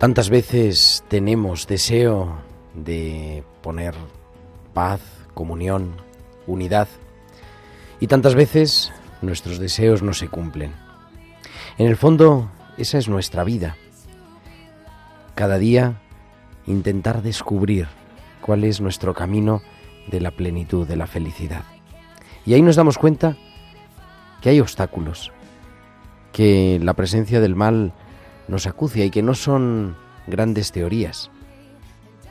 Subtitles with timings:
[0.00, 2.38] Tantas veces tenemos deseo
[2.72, 3.94] de poner
[4.72, 5.02] paz,
[5.34, 5.92] comunión,
[6.46, 6.88] unidad,
[8.00, 10.72] y tantas veces nuestros deseos no se cumplen.
[11.76, 13.76] En el fondo, esa es nuestra vida.
[15.34, 16.00] Cada día
[16.66, 17.86] intentar descubrir
[18.40, 19.60] cuál es nuestro camino
[20.10, 21.64] de la plenitud, de la felicidad.
[22.46, 23.36] Y ahí nos damos cuenta
[24.40, 25.30] que hay obstáculos,
[26.32, 27.92] que la presencia del mal
[28.50, 31.30] nos acucia y que no son grandes teorías,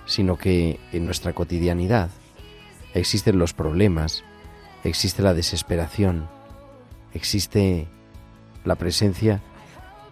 [0.05, 2.09] sino que en nuestra cotidianidad
[2.93, 4.23] existen los problemas,
[4.83, 6.27] existe la desesperación,
[7.13, 7.87] existe
[8.65, 9.41] la presencia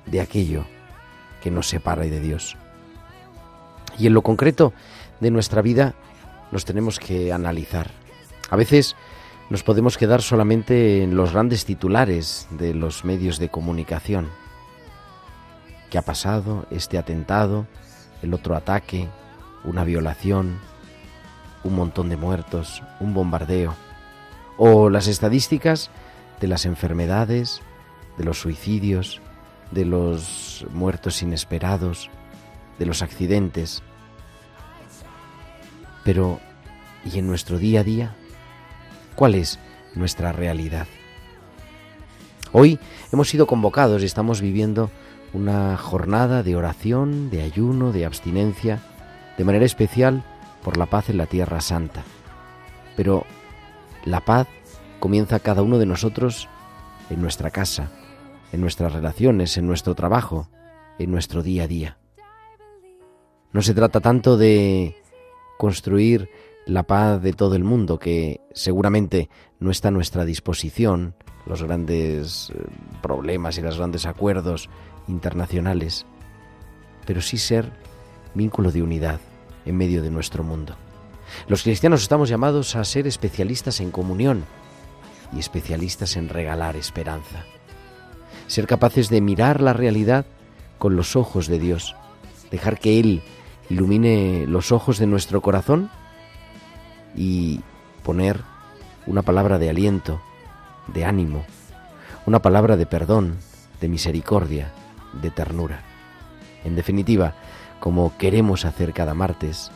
[0.06, 0.66] de aquello
[1.44, 2.56] que nos separa de Dios.
[4.00, 4.74] Y en lo concreto
[5.20, 5.94] de nuestra vida
[6.52, 7.92] nos tenemos que analizar.
[8.50, 8.96] A veces
[9.50, 14.30] nos podemos quedar solamente en los grandes titulares de los medios de comunicación.
[15.90, 16.66] ¿Qué ha pasado?
[16.70, 17.66] Este atentado,
[18.22, 19.08] el otro ataque,
[19.64, 20.60] una violación,
[21.64, 23.74] un montón de muertos, un bombardeo.
[24.58, 25.90] O las estadísticas
[26.42, 27.62] de las enfermedades,
[28.18, 29.22] de los suicidios,
[29.72, 32.10] de los muertos inesperados,
[32.80, 33.84] de los accidentes.
[36.04, 36.40] Pero,
[37.06, 38.16] ¿y en nuestro día a día?
[39.16, 39.60] ¿Cuál es
[39.96, 40.88] nuestra realidad?
[42.52, 42.80] Hoy
[43.12, 44.90] hemos sido convocados y estamos viviendo
[45.34, 48.80] una jornada de oración, de ayuno, de abstinencia,
[49.38, 50.24] de manera especial
[50.64, 52.04] por la paz en la Tierra Santa.
[52.96, 53.26] Pero
[54.06, 54.48] la paz
[55.00, 56.50] comienza cada uno de nosotros
[57.10, 57.92] en nuestra casa,
[58.52, 60.50] en nuestras relaciones, en nuestro trabajo,
[61.00, 61.98] en nuestro día a día.
[63.54, 64.96] No se trata tanto de
[65.58, 66.30] construir
[66.66, 71.16] la paz de todo el mundo, que seguramente no está a nuestra disposición,
[71.46, 72.62] los grandes eh,
[73.02, 74.70] problemas y los grandes acuerdos
[75.08, 76.06] internacionales,
[77.06, 77.72] pero sí ser
[78.34, 79.20] vínculo de unidad
[79.66, 80.76] en medio de nuestro mundo.
[81.48, 84.46] Los cristianos estamos llamados a ser especialistas en comunión
[85.34, 87.44] y especialistas en regalar esperanza.
[88.48, 90.26] Ser capaces de mirar la realidad
[90.78, 91.96] con los ojos de Dios,
[92.52, 93.22] dejar que Él
[93.70, 95.90] ilumine los ojos de nuestro corazón
[97.16, 97.62] y
[98.04, 98.42] poner
[99.06, 100.22] una palabra de aliento,
[100.88, 101.46] de ánimo,
[102.26, 103.38] una palabra de perdón,
[103.82, 104.72] de misericordia,
[105.14, 105.84] de ternura.
[106.64, 107.36] En definitiva,
[107.80, 109.72] como queremos hacer cada martes,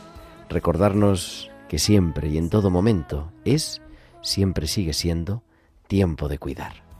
[0.48, 3.80] recordarnos que siempre y en todo momento es,
[4.20, 5.42] siempre sigue siendo,
[5.86, 6.91] tiempo de cuidar.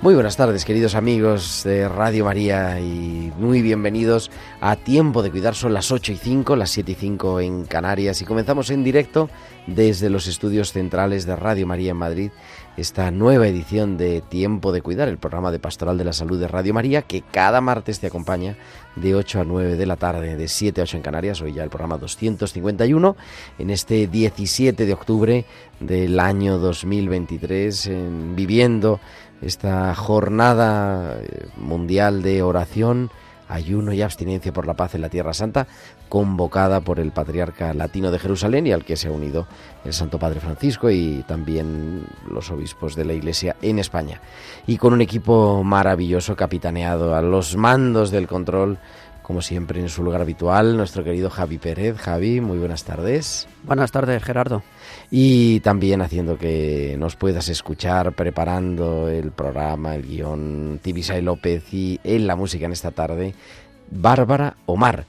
[0.00, 4.30] Muy buenas tardes, queridos amigos de Radio María, y muy bienvenidos
[4.60, 5.56] a Tiempo de Cuidar.
[5.56, 9.28] Son las 8 y 5, las 7 y 5 en Canarias, y comenzamos en directo
[9.66, 12.30] desde los estudios centrales de Radio María en Madrid
[12.76, 16.46] esta nueva edición de Tiempo de Cuidar, el programa de Pastoral de la Salud de
[16.46, 18.56] Radio María, que cada martes te acompaña
[18.94, 21.64] de 8 a 9 de la tarde, de 7 a 8 en Canarias, hoy ya
[21.64, 23.16] el programa 251,
[23.58, 25.44] en este 17 de octubre
[25.80, 29.00] del año 2023, en- viviendo
[29.42, 33.10] esta jornada eh, mundial de oración
[33.48, 35.66] ayuno y abstinencia por la paz en la Tierra Santa,
[36.08, 39.46] convocada por el patriarca latino de Jerusalén y al que se ha unido
[39.84, 44.20] el Santo Padre Francisco y también los obispos de la Iglesia en España.
[44.66, 48.78] Y con un equipo maravilloso capitaneado a los mandos del control
[49.28, 51.98] como siempre en su lugar habitual, nuestro querido Javi Pérez.
[51.98, 53.46] Javi, muy buenas tardes.
[53.62, 54.62] Buenas tardes, Gerardo.
[55.10, 62.00] Y también haciendo que nos puedas escuchar, preparando el programa, el guion, Tibisay López y
[62.04, 63.34] en la música en esta tarde,
[63.90, 65.04] Bárbara Omar.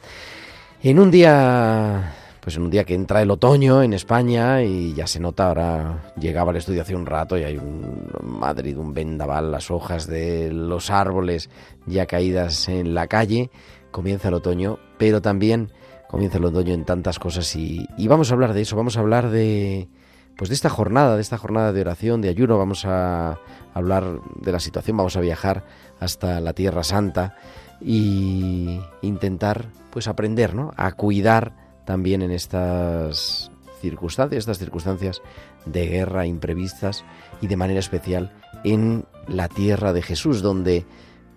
[0.83, 5.07] En un día pues en un día que entra el otoño en España y ya
[5.07, 9.51] se nota, ahora llegaba al estudio hace un rato y hay un Madrid, un vendaval,
[9.51, 11.49] las hojas de los árboles
[11.85, 13.49] ya caídas en la calle
[13.91, 15.71] comienza el otoño, pero también
[16.07, 19.29] comienza el otoño en tantas cosas y, vamos a hablar de eso, vamos a hablar
[19.29, 19.89] de
[20.37, 23.39] pues de esta jornada, de esta jornada de oración, de ayuno, vamos a
[23.73, 25.65] hablar de la situación, vamos a viajar
[25.99, 27.35] hasta la Tierra Santa
[27.81, 30.71] y intentar pues aprender, ¿no?
[30.77, 31.53] a cuidar
[31.85, 33.51] también en estas
[33.81, 35.21] circunstancias, estas circunstancias
[35.65, 37.03] de guerra imprevistas
[37.41, 38.31] y de manera especial
[38.63, 40.85] en la tierra de Jesús, donde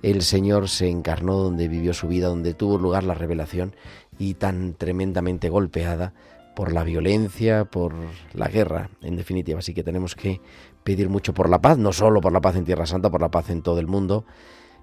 [0.02, 3.74] el Señor se encarnó, donde vivió su vida, donde tuvo lugar la revelación
[4.18, 6.12] y tan tremendamente golpeada
[6.54, 7.94] por la violencia, por
[8.34, 9.60] la guerra, en definitiva.
[9.60, 10.40] Así que tenemos que
[10.84, 13.30] pedir mucho por la paz, no solo por la paz en Tierra Santa, por la
[13.30, 14.24] paz en todo el mundo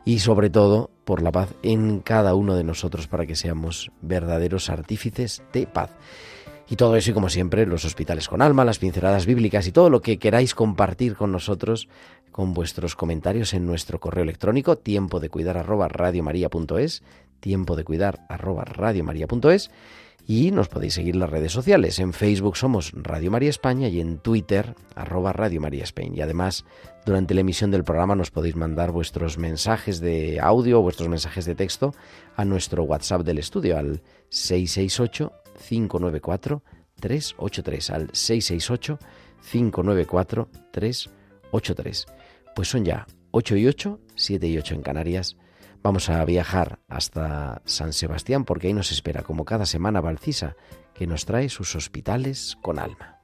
[0.05, 4.69] y sobre todo por la paz en cada uno de nosotros para que seamos verdaderos
[4.69, 5.91] artífices de paz.
[6.69, 9.89] Y todo eso y como siempre, los hospitales con alma, las pinceladas bíblicas y todo
[9.89, 11.89] lo que queráis compartir con nosotros
[12.31, 15.89] con vuestros comentarios en nuestro correo electrónico tiempo de cuidar arroba
[17.39, 18.65] tiempo de cuidar arroba
[20.29, 21.97] y nos podéis seguir en las redes sociales.
[21.97, 26.11] En Facebook somos Radio María España y en Twitter arroba Radio María España.
[26.17, 26.65] Y además,
[27.03, 31.55] durante la emisión del programa nos podéis mandar vuestros mensajes de audio vuestros mensajes de
[31.55, 31.95] texto
[32.35, 35.33] a nuestro WhatsApp del estudio al 668
[35.67, 36.61] 594
[36.99, 38.99] 383 al 668
[39.51, 42.18] 594 383.
[42.55, 45.37] Pues son ya 8 y 8, 7 y 8 en Canarias.
[45.81, 50.55] Vamos a viajar hasta San Sebastián porque ahí nos espera, como cada semana, Valcisa,
[50.93, 53.18] que nos trae sus hospitales con alma.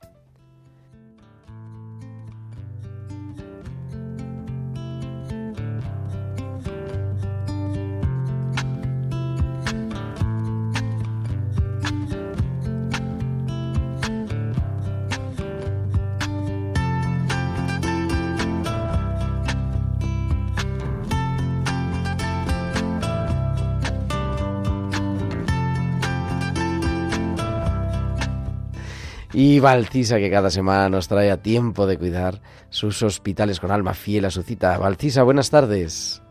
[29.65, 32.39] Valcisa, que cada semana nos trae a tiempo de cuidar
[32.69, 34.77] sus hospitales con alma fiel a su cita.
[34.77, 36.21] Valcisa, buenas tardes.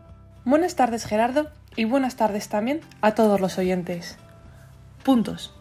[0.45, 4.15] Buenas tardes, Gerardo, y buenas tardes también a todos los oyentes.
[5.03, 5.53] Puntos.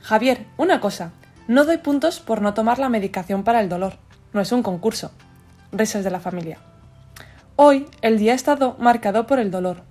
[0.00, 1.12] Javier, una cosa.
[1.48, 3.94] No doy puntos por no tomar la medicación para el dolor.
[4.34, 5.10] No es un concurso.
[5.72, 6.58] Risas de la familia.
[7.56, 9.84] Hoy el día ha estado marcado por el dolor.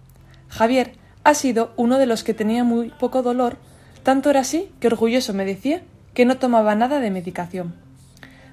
[0.47, 3.57] Javier ha sido uno de los que tenía muy poco dolor,
[4.03, 5.81] tanto era así que orgulloso me decía
[6.19, 7.75] que no tomaba nada de medicación.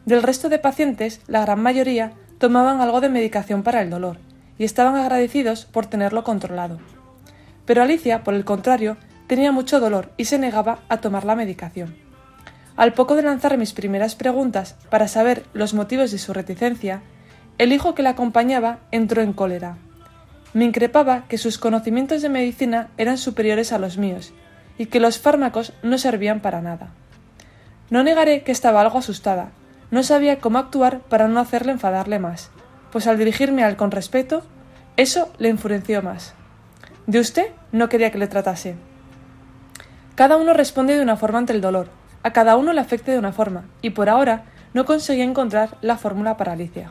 [0.04, 4.18] Del resto de pacientes, la gran mayoría tomaban algo de medicación para el dolor
[4.56, 6.78] y estaban agradecidos por tenerlo controlado.
[7.64, 8.96] Pero Alicia, por el contrario,
[9.26, 11.96] tenía mucho dolor y se negaba a tomar la medicación.
[12.76, 17.02] Al poco de lanzar mis primeras preguntas para saber los motivos de su reticencia,
[17.58, 19.76] el hijo que la acompañaba entró en cólera.
[20.54, 24.32] Me increpaba que sus conocimientos de medicina eran superiores a los míos
[24.78, 26.90] y que los fármacos no servían para nada.
[27.90, 29.50] No negaré que estaba algo asustada.
[29.90, 32.50] No sabía cómo actuar para no hacerle enfadarle más,
[32.90, 34.42] pues al dirigirme a él con respeto,
[34.96, 36.34] eso le enfureció más.
[37.06, 38.74] De usted no quería que le tratase.
[40.16, 41.88] Cada uno responde de una forma ante el dolor,
[42.22, 45.96] a cada uno le afecte de una forma, y por ahora no conseguí encontrar la
[45.96, 46.90] fórmula para Alicia.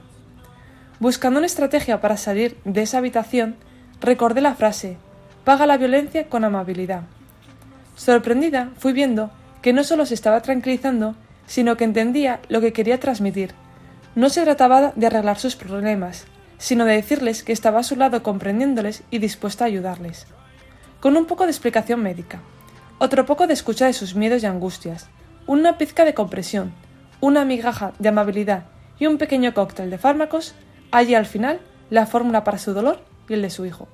[0.99, 3.57] Buscando una estrategia para salir de esa habitación,
[3.99, 4.97] recordé la frase
[5.45, 7.03] Paga la violencia con amabilidad.
[7.95, 9.29] Sorprendida, fui viendo
[9.65, 11.15] que no solo se estaba tranquilizando,
[11.47, 13.55] sino que entendía lo que quería transmitir.
[14.13, 16.25] No se trataba de arreglar sus problemas,
[16.59, 20.27] sino de decirles que estaba a su lado comprendiéndoles y dispuesta a ayudarles.
[20.99, 22.41] Con un poco de explicación médica,
[22.99, 25.09] otro poco de escucha de sus miedos y angustias,
[25.47, 26.71] una pizca de compresión,
[27.19, 28.65] una migaja de amabilidad
[28.99, 30.53] y un pequeño cóctel de fármacos,
[30.91, 33.87] allí al final la fórmula para su dolor y el de su hijo.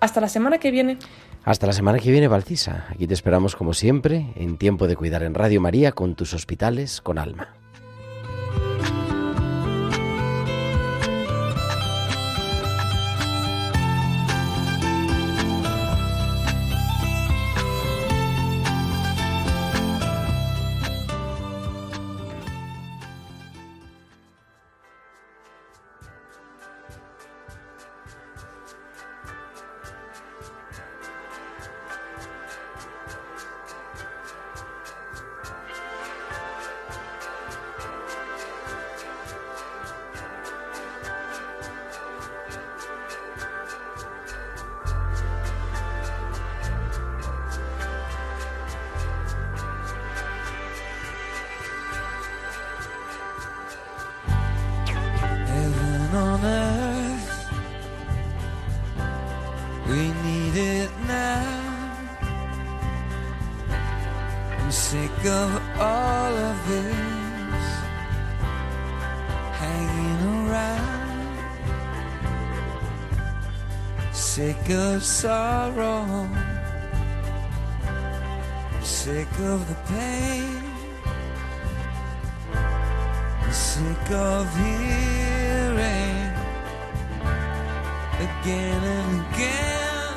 [0.00, 0.98] Hasta la semana que viene.
[1.44, 2.86] Hasta la semana que viene, Valcisa.
[2.90, 7.00] Aquí te esperamos como siempre, en tiempo de cuidar en Radio María con tus hospitales
[7.00, 7.59] con alma.
[75.00, 76.28] Of sorrow.
[78.82, 80.62] Sick of the pain.
[82.52, 86.20] I'm Sick of hearing
[88.26, 90.16] again and again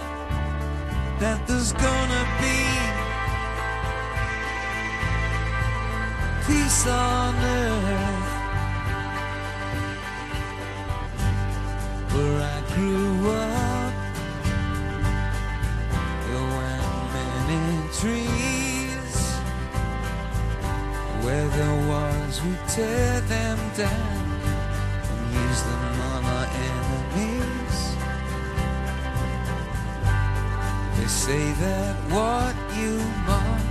[1.22, 2.60] that there's gonna be
[6.46, 7.83] peace on earth
[22.76, 24.18] tear them down
[25.12, 27.78] and use them on our enemies.
[30.98, 32.98] They say that what you
[33.30, 33.62] mark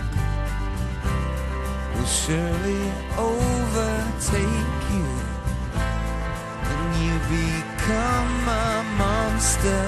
[1.96, 2.84] will surely
[3.18, 5.08] overtake you,
[6.70, 9.84] and you become a monster.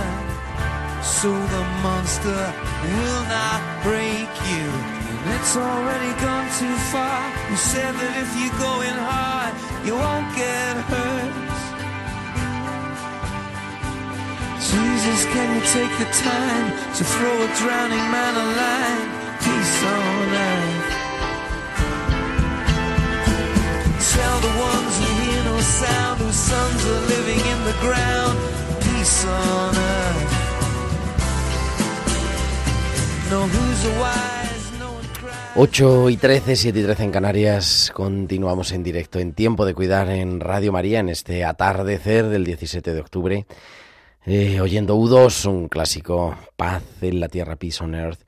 [1.03, 2.53] So the monster
[2.83, 4.84] will not break you.
[5.45, 7.21] It's already gone too far.
[7.51, 9.53] You said that if you go in hard,
[9.85, 11.33] you won't get hurt.
[14.57, 19.05] Jesus, can you take the time to throw a drowning man a line?
[19.45, 20.89] Peace on earth.
[24.17, 28.35] Tell the ones who hear no sound, whose sons are living in the ground.
[28.81, 30.25] Peace on earth.
[33.29, 34.34] Know who's a wise.
[35.57, 37.93] 8 y 13, 7 y 13 en Canarias.
[37.95, 42.93] Continuamos en directo en Tiempo de Cuidar en Radio María en este atardecer del 17
[42.93, 43.47] de octubre.
[44.27, 48.19] Eh, oyendo U2, un clásico, Paz en la Tierra, Peace on Earth.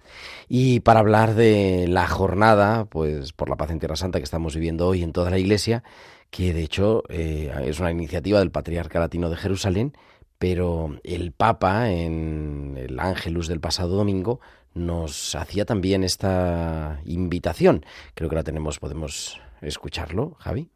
[0.48, 4.54] Y para hablar de la jornada, pues por la paz en Tierra Santa que estamos
[4.54, 5.82] viviendo hoy en toda la Iglesia,
[6.30, 9.94] que de hecho eh, es una iniciativa del Patriarca Latino de Jerusalén,
[10.38, 14.38] pero el Papa en el Ángelus del pasado domingo
[14.76, 17.84] nos hacía también esta invitación.
[18.14, 20.68] Creo que la tenemos, podemos escucharlo, Javi.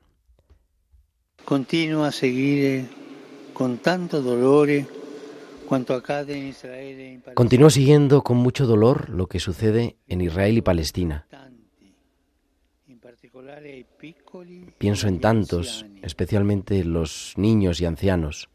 [1.45, 2.87] Continua a seguire
[3.53, 4.23] con tanto
[6.29, 7.35] e in Palestina.
[7.35, 11.27] Continúo siguiendo con mucho dolor lo que sucede en Israel y Palestina.
[14.79, 18.49] Pienso en tantos, especialmente los niños y ancianos.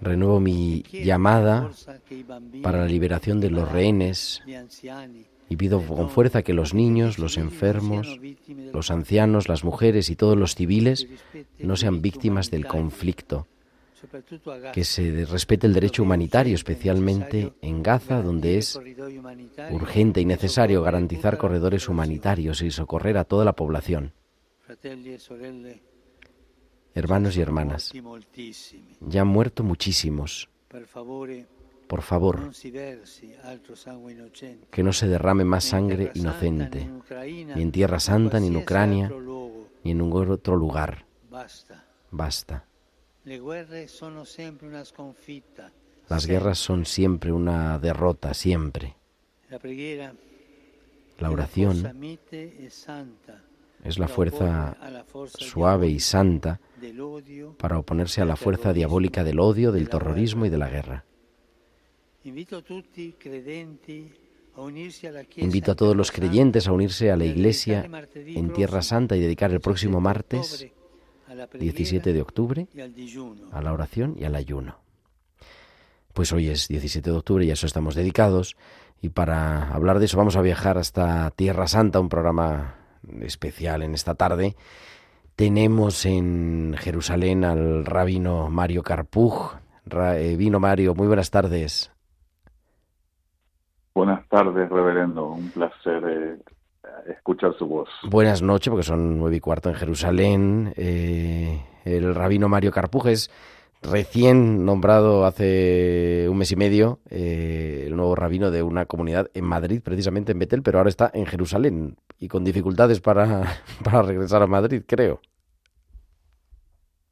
[0.00, 1.70] Renuevo mi llamada
[2.62, 4.42] para la liberación de los rehenes
[5.48, 8.20] y pido con fuerza que los niños, los enfermos,
[8.72, 11.08] los ancianos, las mujeres y todos los civiles
[11.58, 13.46] no sean víctimas del conflicto,
[14.72, 18.78] que se respete el derecho humanitario, especialmente en Gaza, donde es
[19.70, 24.12] urgente y necesario garantizar corredores humanitarios y socorrer a toda la población.
[26.98, 27.92] Hermanos y hermanas,
[29.00, 30.48] ya han muerto muchísimos.
[31.86, 32.50] Por favor,
[34.72, 36.90] que no se derrame más sangre inocente,
[37.54, 39.12] ni en Tierra Santa, ni en Ucrania,
[39.84, 41.06] ni en ningún otro lugar.
[42.10, 42.64] Basta.
[46.08, 48.96] Las guerras son siempre una derrota, siempre.
[51.20, 51.84] La oración
[53.84, 54.76] es la fuerza
[55.26, 56.60] suave y santa
[57.58, 61.04] para oponerse a la fuerza diabólica del odio, del terrorismo y de la guerra.
[65.36, 69.52] Invito a todos los creyentes a unirse a la Iglesia en Tierra Santa y dedicar
[69.52, 70.72] el próximo 17 martes, ottobre,
[71.28, 72.66] alla preghiera 17 de octubre,
[73.52, 74.80] a la oración y al ayuno.
[76.12, 78.56] Pues hoy es 17 de octubre y a eso estamos dedicados.
[79.00, 82.74] Y para hablar de eso vamos a viajar hasta Tierra Santa, un programa
[83.20, 84.56] especial en esta tarde.
[85.36, 89.54] Tenemos en Jerusalén al rabino Mario Carpuj.
[89.90, 91.92] Eh, vino Mario, muy buenas tardes.
[93.94, 95.28] Buenas tardes, reverendo.
[95.28, 96.38] Un placer eh,
[97.08, 97.88] escuchar su voz.
[98.02, 100.74] Buenas noches, porque son nueve y cuarto en Jerusalén.
[100.76, 103.30] Eh, el rabino Mario Carpuj es
[103.82, 109.44] recién nombrado hace un mes y medio eh, el nuevo rabino de una comunidad en
[109.44, 113.42] Madrid, precisamente en Betel, pero ahora está en Jerusalén y con dificultades para,
[113.84, 115.20] para regresar a Madrid, creo.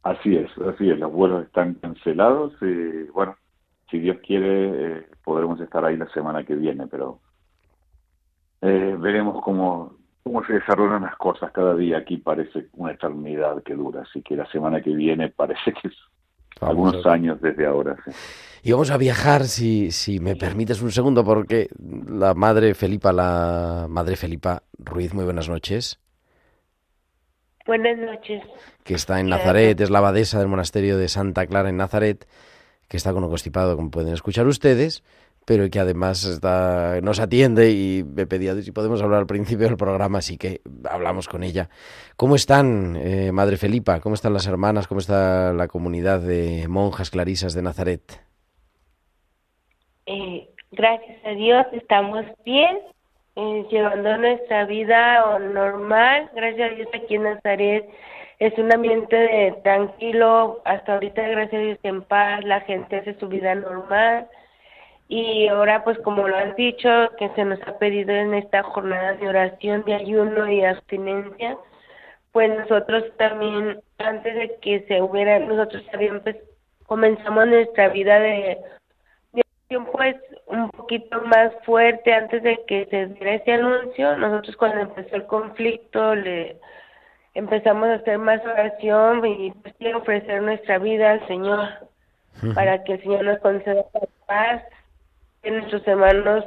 [0.02, 0.98] Así es, así es.
[0.98, 3.36] Los vuelos están cancelados y, bueno,
[3.90, 7.20] si Dios quiere, eh, podremos estar ahí la semana que viene, pero
[8.60, 11.50] eh, veremos cómo, cómo se desarrollan las cosas.
[11.50, 15.72] Cada día aquí parece una eternidad que dura, así que la semana que viene parece
[15.72, 15.90] que
[16.60, 17.96] algunos años desde ahora.
[18.04, 18.10] sí.
[18.66, 23.86] Y vamos a viajar, si, si me permites un segundo, porque la madre Felipa, la
[23.88, 26.00] madre Felipa Ruiz, muy buenas noches.
[27.64, 28.42] Buenas noches.
[28.82, 32.26] Que está en Nazaret, es la abadesa del monasterio de Santa Clara en Nazaret,
[32.88, 35.04] que está con un constipado, como pueden escuchar ustedes,
[35.46, 39.76] pero que además está, nos atiende y me pedía si podemos hablar al principio del
[39.76, 40.60] programa, así que
[40.90, 41.70] hablamos con ella.
[42.16, 44.00] ¿Cómo están, eh, Madre Felipa?
[44.00, 44.88] ¿Cómo están las hermanas?
[44.88, 48.20] ¿Cómo está la comunidad de monjas clarisas de Nazaret?
[50.06, 52.78] Eh, gracias a Dios estamos bien,
[53.36, 56.28] eh, llevando nuestra vida normal.
[56.34, 57.88] Gracias a Dios aquí en Nazaret
[58.38, 60.60] es un ambiente de tranquilo.
[60.64, 64.28] Hasta ahorita, gracias a Dios, en paz, la gente hace su vida normal.
[65.08, 69.14] Y ahora, pues como lo han dicho, que se nos ha pedido en esta jornada
[69.14, 71.56] de oración, de ayuno y abstinencia,
[72.32, 76.36] pues nosotros también, antes de que se hubiera, nosotros también pues
[76.86, 78.58] comenzamos nuestra vida de
[79.92, 84.16] pues un poquito más fuerte antes de que se diera ese anuncio.
[84.16, 86.58] Nosotros cuando empezó el conflicto le
[87.34, 91.68] empezamos a hacer más oración y pues ofrecer nuestra vida al Señor
[92.54, 93.84] para que el Señor nos conceda
[94.26, 94.62] paz,
[95.46, 96.44] que nuestros hermanos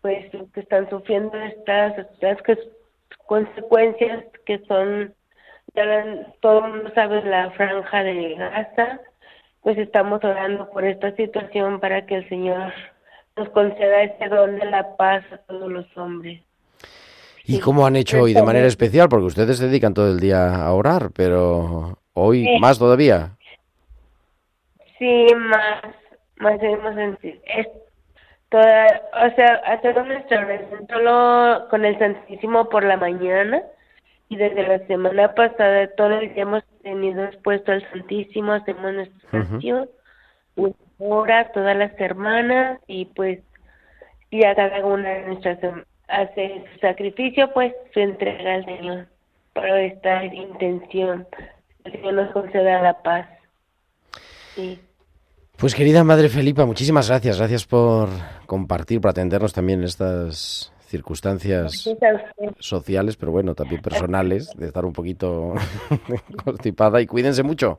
[0.00, 2.38] pues que están sufriendo estas, estas
[3.26, 5.14] consecuencias que son
[5.76, 8.98] ya todo el mundo sabe la franja de Gaza
[9.60, 12.72] pues estamos orando por esta situación para que el Señor
[13.36, 16.42] nos conceda este don de la paz a todos los hombres.
[17.44, 19.08] ¿Y cómo han hecho hoy de manera especial?
[19.08, 23.36] Porque ustedes se dedican todo el día a orar, pero hoy más todavía.
[24.98, 25.82] Sí, más,
[26.38, 26.96] más hemos.
[28.52, 33.62] Toda, o sea, hacer nuestra oración solo con el Santísimo por la mañana
[34.28, 39.28] y desde la semana pasada todo el día hemos tenido expuesto al Santísimo, hacemos nuestra
[39.32, 39.88] oración,
[40.56, 43.40] una hora, todas las hermanas y pues
[44.30, 45.58] ya cada una de nuestras
[46.08, 49.06] hace su sacrificio, pues su entrega al Señor
[49.54, 51.26] para esta intención.
[51.84, 53.26] El Señor nos conceda la paz.
[54.54, 54.78] Sí.
[55.62, 57.38] Pues querida Madre Felipa, muchísimas gracias.
[57.38, 58.08] Gracias por
[58.46, 61.88] compartir, por atendernos también en estas circunstancias
[62.58, 65.54] sociales, pero bueno, también personales, de estar un poquito
[66.44, 67.78] constipada y cuídense mucho.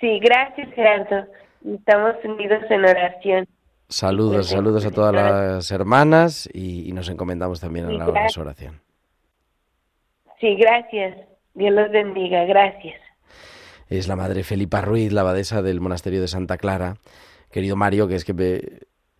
[0.00, 1.24] Sí, gracias Gerardo.
[1.64, 3.46] Estamos unidos en oración.
[3.88, 8.80] Saludos, saludos a todas las hermanas y, nos encomendamos también a la oración.
[10.40, 11.16] Sí, gracias.
[11.54, 13.00] Dios los bendiga, gracias.
[13.88, 16.98] Es la madre Felipa Ruiz, la abadesa del monasterio de Santa Clara.
[17.50, 18.60] Querido Mario, que es que me,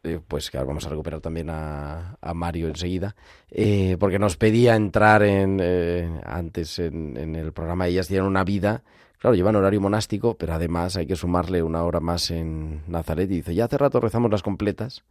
[0.04, 3.16] eh, pues que vamos a recuperar también a, Mario enseguida,
[3.50, 7.88] eh, porque nos pedía entrar en, eh, antes en, el programa.
[7.88, 8.82] Ellas tienen una vida,
[9.18, 13.30] claro, llevan horario monástico, pero además hay que sumarle una hora más en Nazaret.
[13.30, 15.04] Y dice, ya hace rato rezamos las completas.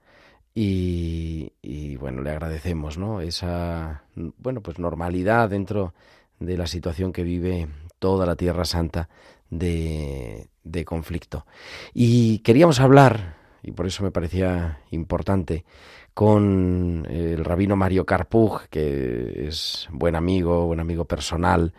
[0.55, 3.21] Y, y bueno, le agradecemos, ¿no?
[3.21, 5.93] Esa, bueno, pues normalidad dentro
[6.39, 7.67] de la situación que vive
[7.99, 9.09] toda la Tierra Santa
[9.49, 11.45] de, de conflicto.
[11.93, 15.65] Y queríamos hablar y por eso me parecía importante,
[16.13, 21.73] con el rabino Mario Carpug, que es buen amigo, buen amigo personal.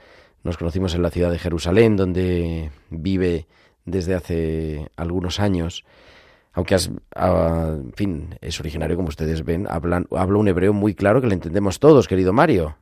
[0.44, 3.46] Nos conocimos en la ciudad de Jerusalén, donde vive
[3.84, 5.84] desde hace algunos años.
[6.52, 11.26] Aunque, en fin, es originario, como ustedes ven, hablan, habla un hebreo muy claro que
[11.26, 12.76] le entendemos todos, querido Mario.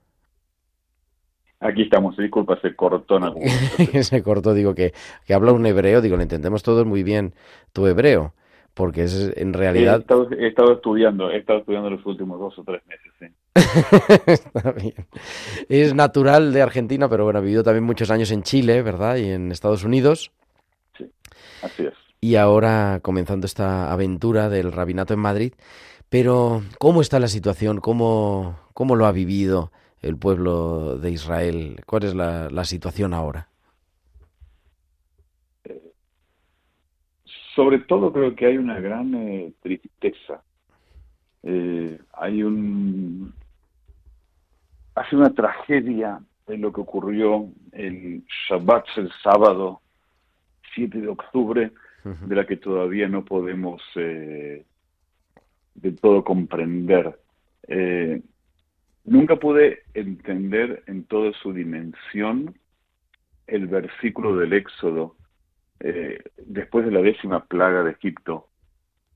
[1.66, 4.92] Aquí estamos, disculpa, se cortó en se cortó, digo que,
[5.26, 7.35] que habla un hebreo, digo, le entendemos todos muy bien
[7.72, 8.35] tu hebreo
[8.76, 10.05] porque es en realidad...
[10.38, 13.26] He estado, estudiando, he estado estudiando los últimos dos o tres meses, sí.
[14.26, 15.07] Está bien.
[15.70, 19.16] Es natural de Argentina, pero bueno, ha vivido también muchos años en Chile, ¿verdad?
[19.16, 20.31] Y en Estados Unidos.
[20.98, 21.11] Sí,
[21.62, 21.94] así es.
[22.20, 25.55] Y ahora comenzando esta aventura del rabinato en Madrid.
[26.11, 27.81] Pero, ¿cómo está la situación?
[27.81, 31.80] ¿Cómo, cómo lo ha vivido el pueblo de Israel?
[31.87, 33.48] ¿Cuál es la, la situación ahora?
[37.56, 40.42] sobre todo creo que hay una gran eh, tristeza.
[41.42, 43.32] Eh, hay un
[44.94, 49.80] hace una tragedia de lo que ocurrió el Shabbat, el sábado
[50.74, 51.72] 7 de octubre,
[52.04, 54.64] de la que todavía no podemos eh,
[55.74, 57.18] de todo comprender.
[59.06, 62.54] Nunca pude entender en toda su dimensión
[63.46, 65.16] el versículo del Éxodo
[65.80, 68.48] eh, después de la décima plaga de Egipto,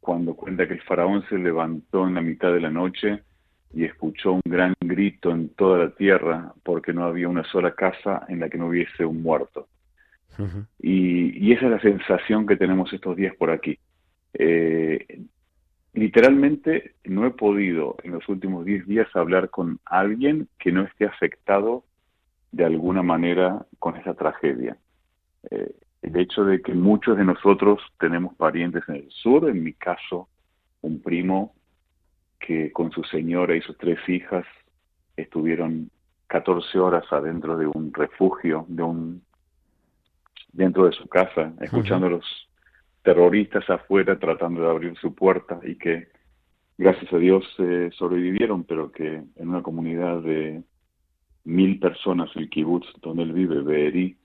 [0.00, 3.22] cuando cuenta que el faraón se levantó en la mitad de la noche
[3.72, 8.24] y escuchó un gran grito en toda la tierra porque no había una sola casa
[8.28, 9.68] en la que no hubiese un muerto.
[10.78, 13.78] y, esa es la sensación que tenemos estos días por aquí.
[14.32, 15.24] Eh,
[15.92, 21.06] literalmente no he podido en los últimos 10 días hablar con alguien que no esté
[21.06, 21.84] afectado
[22.52, 24.76] de alguna manera con esa tragedia.
[25.50, 25.72] Eh,
[26.02, 30.28] el hecho de que muchos de nosotros tenemos parientes en el sur, en mi caso,
[30.80, 31.54] un primo
[32.38, 34.46] que con su señora y sus tres hijas
[35.16, 35.90] estuvieron
[36.28, 39.22] 14 horas adentro de un refugio, de un
[40.52, 42.49] dentro de su casa, escuchando a los
[43.02, 46.08] terroristas afuera tratando de abrir su puerta y que
[46.76, 50.62] gracias a Dios eh, sobrevivieron, pero que en una comunidad de
[51.44, 54.16] mil personas, el kibutz donde él vive, Be'eri,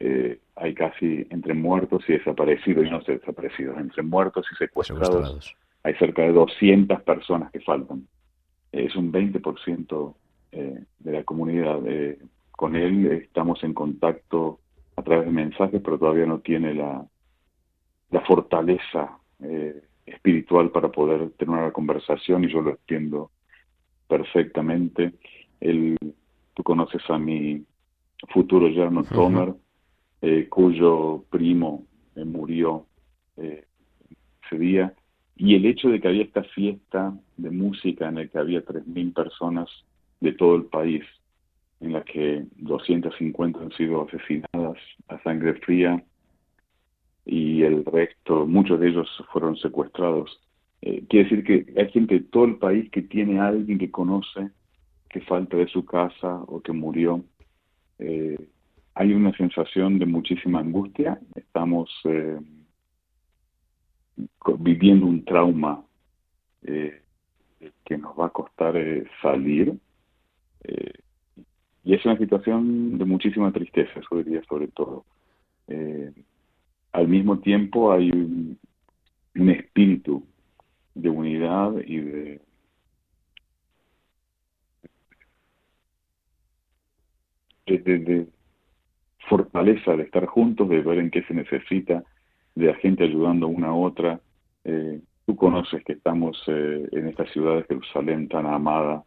[0.00, 5.54] eh, hay casi entre muertos y desaparecidos, y no sé, desaparecidos, entre muertos y secuestrados,
[5.82, 8.06] hay cerca de 200 personas que faltan.
[8.70, 10.14] es un 20%
[10.52, 11.80] eh, de la comunidad.
[11.86, 12.18] Eh,
[12.52, 14.60] con él estamos en contacto
[14.96, 17.04] a través de mensajes, pero todavía no tiene la,
[18.10, 23.30] la fortaleza eh, espiritual para poder tener una conversación y yo lo entiendo
[24.06, 25.12] perfectamente.
[25.60, 25.96] Él,
[26.54, 27.64] tú conoces a mi
[28.28, 29.54] futuro yerno Tomer,
[30.22, 31.84] eh, cuyo primo
[32.16, 32.86] eh, murió
[33.36, 34.92] ese día,
[35.36, 39.14] y el hecho de que había esta fiesta de música en la que había 3.000
[39.14, 39.68] personas
[40.20, 41.04] de todo el país,
[41.80, 46.02] en la que 250 han sido asesinadas a sangre fría,
[47.28, 50.40] y el resto, muchos de ellos fueron secuestrados.
[50.80, 53.90] Eh, quiere decir que hay gente de todo el país que tiene a alguien que
[53.90, 54.48] conoce
[55.10, 57.22] que falta de su casa o que murió.
[57.98, 58.38] Eh,
[58.94, 61.20] hay una sensación de muchísima angustia.
[61.34, 62.38] Estamos eh,
[64.58, 65.84] viviendo un trauma
[66.62, 68.74] que nos va a costar
[69.22, 69.74] salir.
[71.84, 75.04] y es una situación de muchísima tristeza, eso diría sobre todo
[76.92, 78.58] al mismo tiempo hay un,
[79.34, 80.26] espíritu
[80.94, 82.40] de unidad y de,
[89.28, 92.02] fortaleza de estar juntos, de ver en qué se necesita,
[92.54, 94.20] de la gente ayudando una a otra.
[94.64, 99.04] Eh, tú conoces que estamos eh, en esta ciudad de Jerusalén tan amada,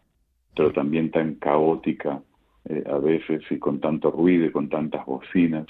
[0.56, 2.22] pero también tan caótica
[2.70, 5.66] eh, a veces y con tanto ruido y con tantas bocinas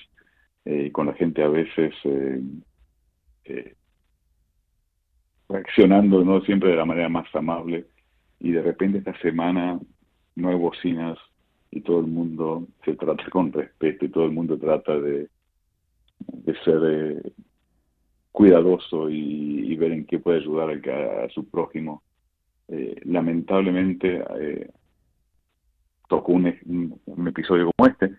[0.65, 2.41] eh, con la gente a veces eh,
[3.45, 3.75] eh,
[5.49, 7.87] reaccionando no siempre de la manera más amable
[8.39, 9.79] y de repente esta semana
[10.35, 11.17] no hay bocinas
[11.71, 15.29] y todo el mundo se trata con respeto y todo el mundo trata de,
[16.19, 17.31] de ser eh,
[18.31, 22.03] cuidadoso y, ver en qué puede ayudar a, a su prójimo.
[23.05, 24.23] lamentablemente
[26.11, 26.45] tocó un,
[27.27, 28.11] episodio como este.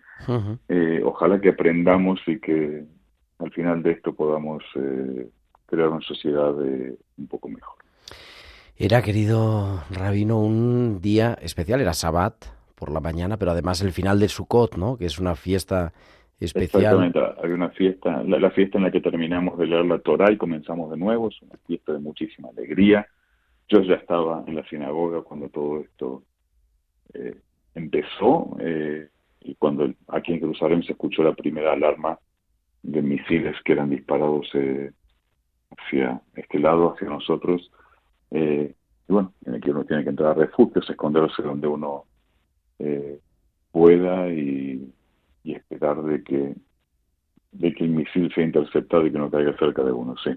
[0.67, 2.83] Eh, ojalá que aprendamos y que
[3.37, 5.29] al final de esto podamos eh,
[5.67, 7.75] crear una sociedad un poco mejor.
[8.75, 14.19] Era, querido Rabino, un día especial, era Sabbat por la mañana, pero además el final
[14.19, 14.97] de Sukkot, ¿no?
[14.97, 15.93] Que es una fiesta
[16.39, 16.95] especial.
[16.95, 20.37] Exactamente, hay una fiesta, la, fiesta en la que terminamos de leer la Torah y
[20.37, 23.05] comenzamos de nuevo, es una fiesta de muchísima alegría.
[23.69, 26.23] Yo ya estaba en la sinagoga cuando todo esto
[27.13, 27.35] eh,
[27.75, 29.09] empezó eh,
[29.41, 32.17] y cuando aquí en Jerusalén se escuchó la primera alarma
[32.81, 34.91] de misiles que eran disparados eh,
[35.77, 37.71] hacia este lado, hacia nosotros.
[38.31, 38.73] Eh,
[39.07, 42.05] y bueno, en el que uno tiene que entrar a refugios, esconderse donde uno
[43.71, 44.93] pueda y,
[45.43, 46.53] y, esperar de que,
[47.53, 50.31] de que el misil sea interceptado y que no caiga cerca de uno, sí.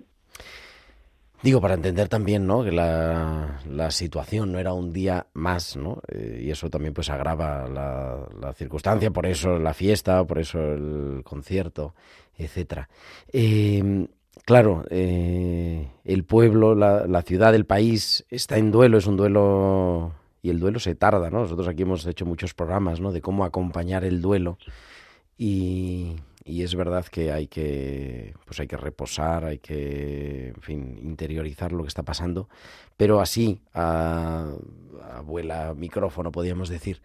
[1.47, 2.65] Digo, para entender también, ¿no?
[2.65, 6.03] Que la, situación no era un día más, ¿no?
[6.09, 11.23] Eh, y eso también pues agrava la, circunstancia, por eso la fiesta, por eso el
[11.23, 11.95] concierto,
[12.37, 12.89] etcétera.
[13.33, 14.09] Em,
[14.45, 20.51] claro, eh, el pueblo, la, ciudad, el país está en duelo, es un duelo y
[20.51, 21.43] el duelo se tarda, ¿no?
[21.43, 23.13] Nosotros aquí hemos hecho muchos programas, ¿no?
[23.13, 24.59] De cómo acompañar el duelo
[25.39, 30.99] y, y es verdad que hay que pues hay que reposar hay que en fin
[31.03, 32.49] interiorizar lo que está pasando
[32.97, 34.53] pero así a,
[35.15, 37.03] abuela micrófono podríamos decir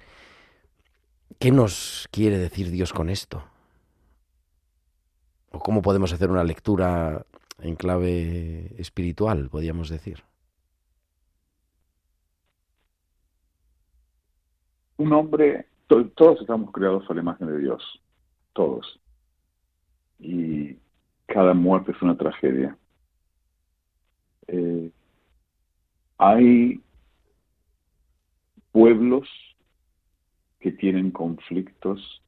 [1.39, 3.43] qué nos quiere decir Dios con esto
[5.51, 7.25] o cómo podemos hacer una lectura
[7.59, 10.23] en clave espiritual podríamos decir
[14.97, 17.81] un hombre todos estamos creados a la imagen de Dios
[18.53, 19.00] todos
[20.21, 20.77] y
[21.25, 22.77] cada muerte es una tragedia.
[24.47, 24.91] Eh,
[26.17, 26.81] hay
[28.71, 29.27] pueblos
[30.59, 32.21] que tienen conflictos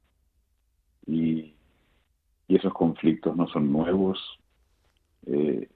[1.05, 1.51] y,
[2.47, 4.19] esos conflictos no son nuevos.
[5.25, 5.67] Eh,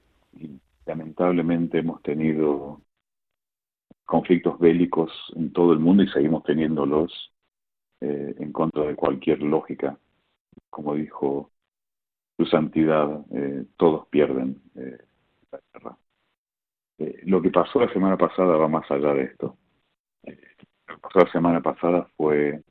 [0.85, 2.81] lamentablemente hemos tenido
[4.05, 7.33] conflictos bélicos en todo el mundo y seguimos teniéndolos
[8.01, 9.97] eh, en contra de cualquier lógica.
[10.69, 11.49] Como dijo
[12.37, 14.97] su santidad, eh, todos pierden eh,
[15.51, 15.97] la guerra.
[17.23, 19.57] lo que pasó la semana pasada va más allá de esto.
[20.23, 22.61] lo que pasó la semana pasada fue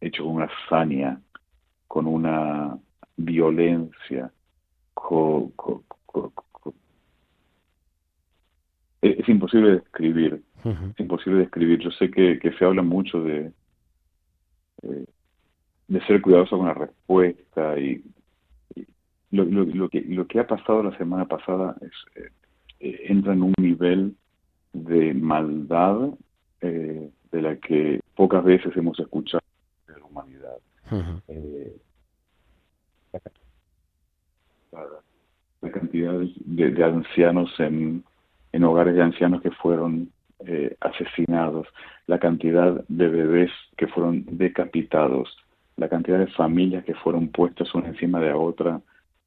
[0.00, 1.20] hecho con una hazaña,
[1.86, 2.78] con una
[3.16, 4.32] violencia,
[9.04, 11.78] es, imposible describir, es imposible describir.
[11.80, 13.52] Yo sé que, se habla mucho de,
[14.82, 15.04] eh,
[15.88, 18.02] de ser cuidadoso con la respuesta y,
[19.30, 22.30] lo, que, lo que ha pasado la semana pasada es, eh,
[22.80, 24.14] eh, entra en un nivel
[24.72, 26.10] de maldad
[26.60, 29.42] de la que pocas veces hemos escuchado
[29.86, 30.56] de la humanidad.
[35.60, 38.04] La cantidad de, ancianos en,
[38.52, 40.10] en, hogares de ancianos que fueron
[40.46, 41.66] eh, asesinados,
[42.06, 45.34] la cantidad de bebés que fueron decapitados,
[45.76, 48.80] la cantidad de familias que fueron puestas una encima de otra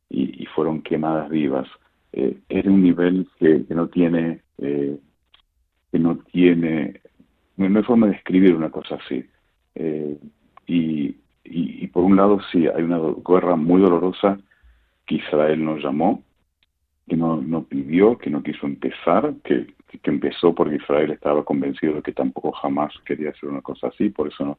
[0.10, 1.67] y, fueron quemadas vivas.
[2.13, 4.97] Eh, es un nivel que, no tiene, eh,
[5.91, 7.01] que no tiene,
[7.57, 9.25] no, hay forma de describir una cosa así.
[9.75, 10.17] Eh,
[10.65, 14.38] y, y, por un lado sí, hay una guerra muy dolorosa
[15.05, 16.23] que Israel nos llamó,
[17.07, 19.67] que no, no pidió, que no quiso empezar, que,
[20.01, 24.10] que empezó porque Israel estaba convencido de que tampoco jamás quería hacer una cosa así,
[24.10, 24.57] por eso no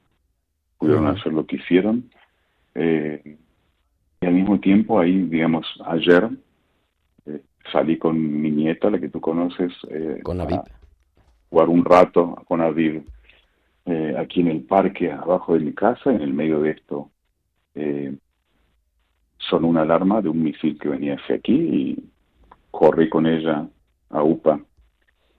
[0.79, 2.11] pudieron hacer lo que hicieron.
[2.75, 3.37] Eh,
[4.21, 6.29] y al mismo tiempo, ahí, digamos, ayer
[7.27, 10.61] eh, salí con mi nieta, la que tú conoces, eh, con Aviv.
[11.51, 13.05] jugar un rato con Aviv
[14.19, 17.11] aquí en el parque, abajo de mi casa, en el medio de esto.
[19.39, 22.11] son una alarma de un misil que venía hacia aquí y
[22.71, 23.67] corrí con ella
[24.11, 24.61] a UPA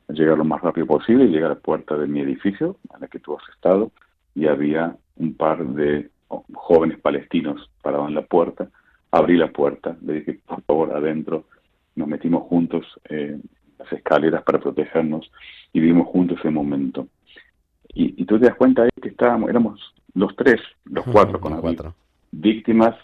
[0.08, 3.02] a llegar lo más rápido posible y llegar a la puerta de mi edificio, en
[3.02, 3.92] la que tú has estado,
[4.40, 6.10] y había un par de
[6.54, 8.70] jóvenes palestinos parados en la puerta.
[9.12, 11.44] Abrí la puerta, le dije, por favor, adentro.
[11.96, 13.42] Nos metimos juntos en
[13.78, 15.30] las escaleras para protegernos
[15.74, 17.08] y vimos juntos ese momento.
[17.94, 21.94] Y, tú te das cuenta de que estábamos, éramos los tres, los cuatro con cuatro.
[22.32, 22.96] víctimas,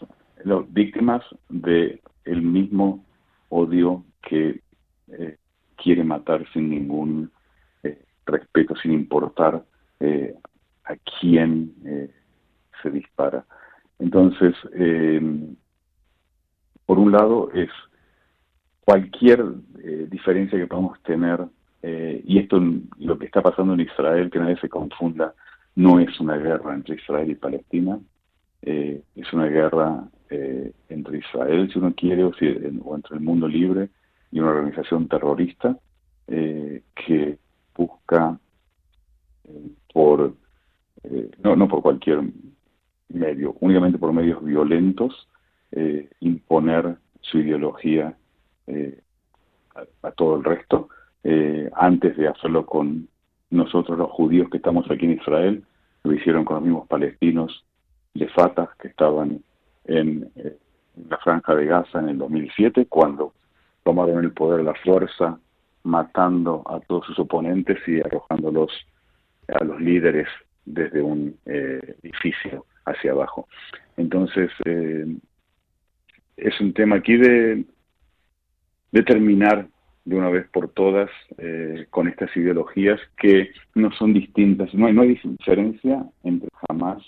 [0.45, 3.04] los, víctimas de el mismo
[3.50, 4.62] odio que
[5.10, 5.38] eh,
[5.76, 7.30] quiere matar sin ningún
[7.84, 9.65] eh, respeto, sin importar
[10.00, 10.36] eh,
[10.86, 11.74] a quién
[12.82, 13.45] se dispara.
[14.00, 14.56] Entonces,
[16.86, 17.69] por un lado es
[18.84, 19.43] cualquier
[20.10, 21.45] diferencia que podamos tener,
[21.82, 22.62] y esto
[23.00, 25.34] lo que está pasando en Israel, que nadie se confunda,
[25.76, 28.00] no es una guerra entre Israel y Palestina,
[28.62, 33.89] es una guerra entre Israel, si uno quiere, o, o entre el mundo libre
[34.32, 35.78] y una organización terrorista
[36.28, 37.38] eh, que
[37.76, 38.38] busca
[39.45, 40.34] eh, por,
[41.03, 42.21] eh, no, no por cualquier
[43.10, 45.27] medio, únicamente por medios violentos,
[46.21, 48.15] imponer su ideología
[50.03, 50.88] a, todo el resto,
[51.73, 53.10] antes de hacerlo con
[53.49, 55.63] nosotros los judíos que estamos aquí en Israel,
[56.03, 57.65] lo hicieron con los mismos palestinos
[58.13, 59.43] de Fatah que estaban
[59.84, 60.31] en
[61.10, 63.34] la franja de Gaza en el 2007, cuando
[63.84, 65.38] tomaron el poder a la fuerza,
[65.84, 68.71] matando a todos sus oponentes y arrojándolos
[69.47, 70.27] a los líderes
[70.65, 73.47] desde un eh, edificio hacia abajo.
[73.97, 75.06] Entonces, eh,
[76.38, 77.65] es un tema aquí de,
[79.06, 79.67] terminar
[80.06, 84.93] de una vez por todas eh, con estas ideologías que no son distintas, no hay,
[84.93, 87.04] no hay diferencia entre Hamas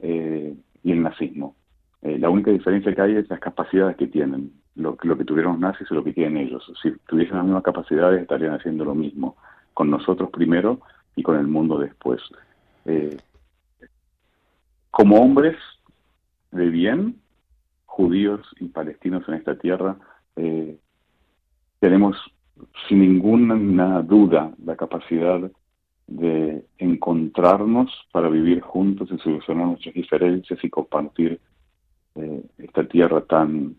[0.00, 1.56] y el nazismo.
[2.02, 5.60] la única diferencia que hay es las capacidades que tienen lo, lo que tuvieron los
[5.60, 6.70] nazis y lo que tienen ellos.
[6.80, 9.36] Si tuviesen las mismas capacidades estarían haciendo lo mismo,
[9.74, 10.80] con nosotros primero
[11.16, 12.20] y con el mundo después.
[12.84, 13.16] Eh,
[14.90, 15.56] como hombres
[16.50, 17.20] de bien,
[17.84, 19.96] judíos y palestinos en esta tierra,
[20.36, 20.78] eh,
[21.80, 22.16] tenemos
[22.88, 25.50] sin ninguna duda la capacidad
[26.06, 31.40] de encontrarnos para vivir juntos y solucionar nuestras diferencias y compartir
[32.14, 33.76] eh, esta tierra tan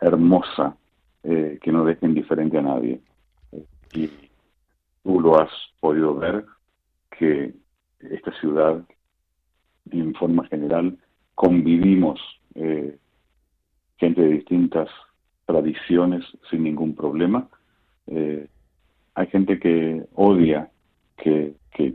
[0.00, 0.76] hermosa
[1.22, 3.00] que no deje indiferente a nadie.
[3.92, 4.08] y
[5.02, 5.50] tú lo has
[5.80, 6.44] podido ver
[7.18, 7.52] que
[8.00, 8.84] esta ciudad,
[9.90, 10.98] en forma general,
[11.34, 12.20] convivimos
[12.54, 12.96] eh,
[13.98, 14.88] gente de distintas
[15.46, 17.48] tradiciones sin ningún problema.
[18.06, 18.46] Eh,
[19.14, 20.70] hay gente que odia
[21.16, 21.94] que, que,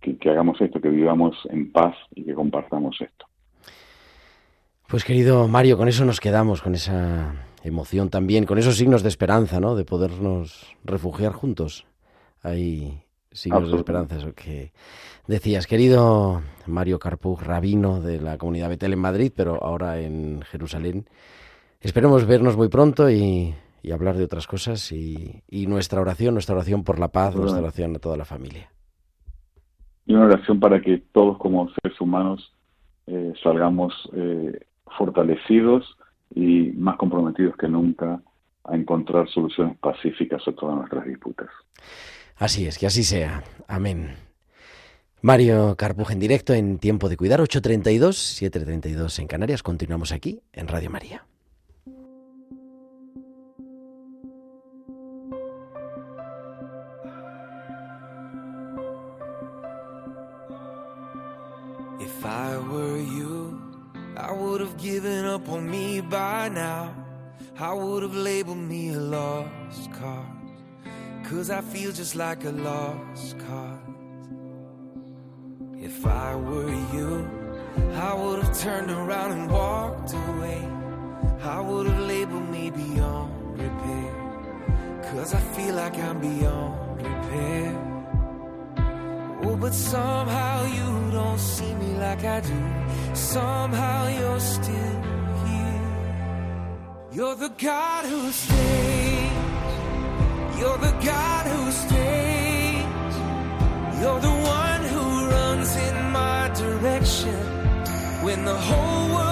[0.00, 3.26] que hagamos esto, que vivamos en paz y que compartamos esto.
[4.88, 7.34] Pues querido Mario, con eso nos quedamos, con esa
[7.64, 9.74] emoción también, con esos signos de esperanza, ¿no?
[9.74, 11.86] De podernos refugiar juntos.
[12.42, 13.00] Hay
[13.32, 14.72] signos de esperanza, eso que
[15.26, 21.06] decías, querido Mario Carpú, rabino de la comunidad Betel en Madrid, pero ahora en Jerusalén.
[21.80, 26.54] Esperemos vernos muy pronto y, y hablar de otras cosas y, y, nuestra oración, nuestra
[26.54, 28.70] oración por la paz, nuestra oración a toda la familia.
[30.06, 32.52] Y una oración para que todos como seres humanos
[33.06, 34.60] eh, salgamos eh,
[34.96, 35.96] fortalecidos
[36.34, 38.20] y más comprometidos que nunca
[38.64, 41.48] a encontrar soluciones pacíficas a todas nuestras disputas.
[42.36, 43.44] Así es, que así sea.
[43.68, 44.16] Amén.
[45.20, 49.62] Mario Carpuja en directo en Tiempo de Cuidar, 8.32, 7.32 en Canarias.
[49.62, 51.24] Continuamos aquí en Radio María.
[62.00, 63.60] If I were you,
[64.16, 66.92] I would have given up on me by now.
[67.60, 70.41] I would have labeled me a lost cause.
[71.32, 74.28] Cause I feel just like a lost cause.
[75.80, 77.26] If I were you,
[77.94, 80.60] I would have turned around and walked away.
[81.42, 84.12] I would have labeled me beyond repair.
[85.10, 87.70] Cause I feel like I'm beyond repair.
[89.44, 92.60] Oh, but somehow you don't see me like I do.
[93.14, 95.02] Somehow you're still
[95.46, 95.80] here.
[97.10, 99.01] You're the God who stays.
[100.58, 103.14] You're the God who stays.
[104.00, 107.36] You're the one who runs in my direction.
[108.24, 109.31] When the whole world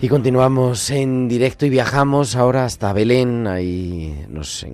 [0.00, 3.46] Y continuamos en directo y viajamos ahora hasta Belén.
[3.46, 4.66] Ahí nos,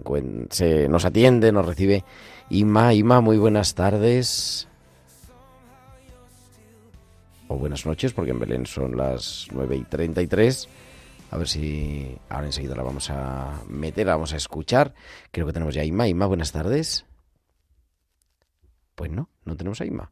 [0.50, 2.04] se, nos atiende, nos recibe
[2.48, 2.92] Ima.
[2.94, 4.66] Ima, muy buenas tardes.
[7.46, 10.68] O buenas noches, porque en Belén son las 9 y 33.
[11.30, 14.94] A ver si ahora enseguida la vamos a meter, la vamos a escuchar.
[15.30, 16.08] Creo que tenemos ya Ima.
[16.08, 17.06] Ima, buenas tardes.
[18.96, 20.10] Pues no, no tenemos a Ima.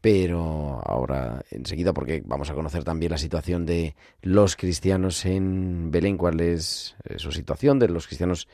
[0.00, 6.16] Pero ahora enseguida, porque vamos a conocer también la situación de los cristianos en Belén,
[6.16, 8.46] cuál es eh, su situación, de los cristianos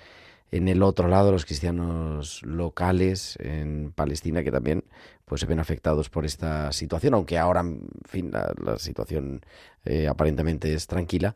[0.53, 4.85] en el otro lado, los cristianos locales en Palestina, que también
[5.25, 9.41] pues se ven afectados por esta situación, aunque ahora, en fin, la, situación
[9.87, 11.35] eh, aparentemente es tranquila,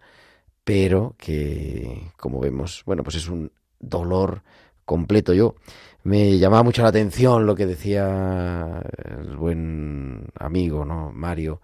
[0.65, 4.43] pero que, como vemos, bueno, pues es un dolor
[4.87, 5.35] completo.
[5.35, 5.57] Yo
[6.05, 8.83] me llamaba mucho la atención lo que decía
[9.21, 11.13] el buen amigo, ¿no?
[11.13, 11.61] Mario,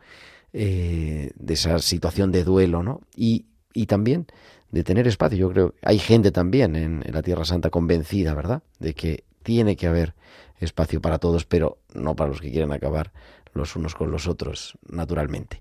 [0.53, 3.01] eh, de esa situación de duelo, ¿no?
[3.17, 4.27] Y, y también
[4.71, 5.39] de tener espacio.
[5.39, 8.63] Yo creo hay gente también en, en la Tierra Santa convencida, ¿verdad?
[8.79, 10.15] De que tiene que haber
[10.61, 13.13] espacio para todos, pero no para los que quieren acabar
[13.55, 15.61] los unos con los otros, naturalmente.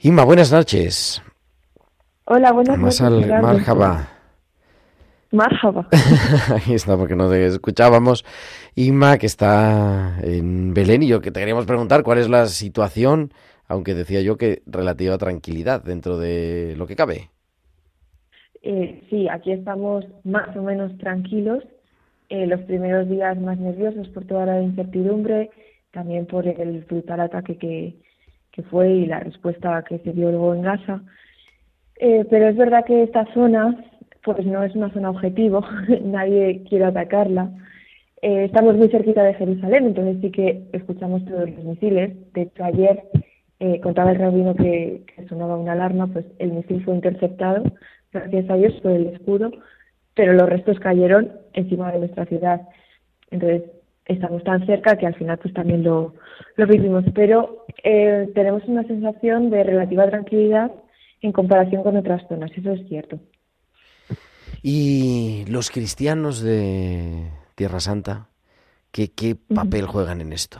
[0.00, 1.22] Inma, buenas noches.
[2.24, 3.00] Hola, buenas noches.
[3.42, 4.08] marjaba.
[5.34, 5.88] Marjaba.
[6.50, 8.24] Ahí está, porque nos escuchábamos.
[8.74, 13.32] Inma, que está en Belén, y yo que te queríamos preguntar cuál es la situación,
[13.66, 17.30] aunque decía yo que relativa tranquilidad dentro de lo que cabe.
[18.62, 21.62] Eh, sí, aquí estamos más o menos tranquilos.
[22.30, 25.50] Eh, los primeros días más nerviosos por toda la incertidumbre,
[25.92, 27.94] también por el brutal ataque que,
[28.50, 31.02] que fue y la respuesta que se dio luego en Gaza.
[31.96, 33.84] Eh, pero es verdad que esta zona,
[34.24, 35.64] pues no es una zona objetivo,
[36.02, 37.50] nadie quiere atacarla.
[38.22, 42.32] Eh, estamos muy cerquita de Jerusalén, entonces sí que escuchamos todos los misiles.
[42.32, 43.02] De hecho, ayer
[43.60, 47.64] eh, contaba el rabino que, sonaba una alarma, pues el misil fue interceptado,
[48.12, 49.50] gracias a Dios, por el escudo,
[50.14, 52.62] pero los restos cayeron encima de nuestra ciudad.
[53.30, 53.62] Entonces,
[54.06, 56.14] estamos tan cerca que al final pues también lo,
[56.56, 57.04] lo vivimos.
[57.14, 60.72] Pero eh, tenemos una sensación de relativa tranquilidad
[61.20, 63.18] en comparación con otras zonas, eso es cierto.
[64.66, 68.28] Y los cristianos de Tierra Santa,
[68.92, 70.58] ¿qué, qué papel juegan en esto?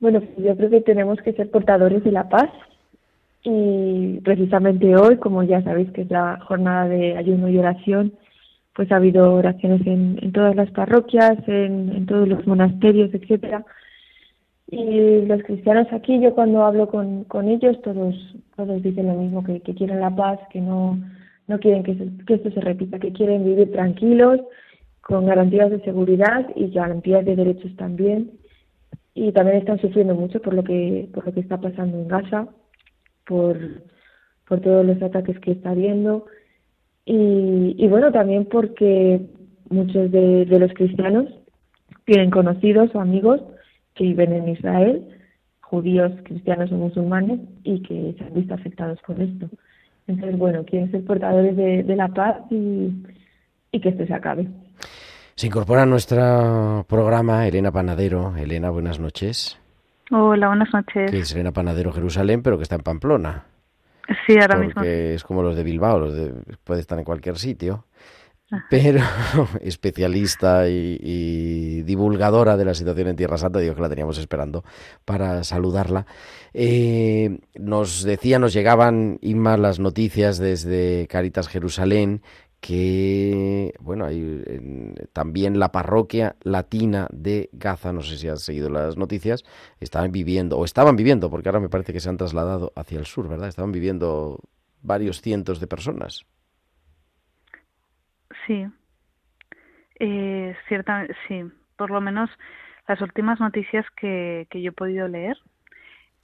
[0.00, 2.50] Bueno, pues yo creo que tenemos que ser portadores de la paz
[3.44, 8.14] y precisamente hoy, como ya sabéis que es la jornada de ayuno y oración,
[8.74, 13.64] pues ha habido oraciones en, en todas las parroquias, en, en todos los monasterios, etcétera.
[14.66, 18.16] Y los cristianos aquí, yo cuando hablo con, con ellos, todos,
[18.56, 20.98] todos dicen lo mismo, que, que quieren la paz, que no,
[21.50, 24.40] no quieren que, se- que esto se repita, que quieren vivir tranquilos,
[25.02, 28.30] con garantías de seguridad y garantías de derechos también.
[29.14, 32.46] Y también están sufriendo mucho por lo que, por lo que está pasando en Gaza,
[33.26, 33.58] por,
[34.46, 36.26] todos los ataques que está habiendo.
[37.04, 39.20] Y, bueno, también porque
[39.68, 41.26] muchos de los cristianos
[42.04, 43.40] tienen conocidos o amigos
[43.94, 45.06] que viven en Israel,
[45.60, 49.48] judíos, cristianos o musulmanes, y que se han visto afectados por esto.
[50.10, 52.92] Entonces, bueno, quieren ser portadores de, de la paz y,
[53.72, 54.48] y que esto se acabe.
[55.34, 58.36] Se incorpora a nuestro programa Elena Panadero.
[58.36, 59.58] Elena, buenas noches.
[60.10, 61.10] Hola, buenas noches.
[61.10, 63.44] Que es Elena Panadero Jerusalén, pero que está en Pamplona.
[64.26, 64.82] Sí, ahora porque mismo.
[64.82, 66.32] es como los de Bilbao, los de,
[66.64, 67.84] puede estar en cualquier sitio.
[68.68, 69.00] Pero
[69.60, 74.64] especialista y, divulgadora de la situación en Tierra Santa, digo que la teníamos esperando
[75.04, 76.06] para saludarla.
[76.52, 82.22] Eh, nos decía, nos llegaban, Inma, las noticias desde Caritas Jerusalén
[82.60, 88.68] que, bueno, hay en- también la parroquia latina de Gaza, no sé si has seguido
[88.68, 89.44] las noticias,
[89.80, 93.06] estaban viviendo, o estaban viviendo, porque ahora me parece que se han trasladado hacia el
[93.06, 93.48] sur, ¿verdad?
[93.48, 94.40] Estaban viviendo
[94.82, 96.26] varios cientos de personas.
[98.46, 98.66] Sí.
[99.98, 101.44] Eh, ciertamente, sí.
[101.76, 102.30] Por lo menos
[102.88, 105.36] las últimas noticias que, que yo he podido leer,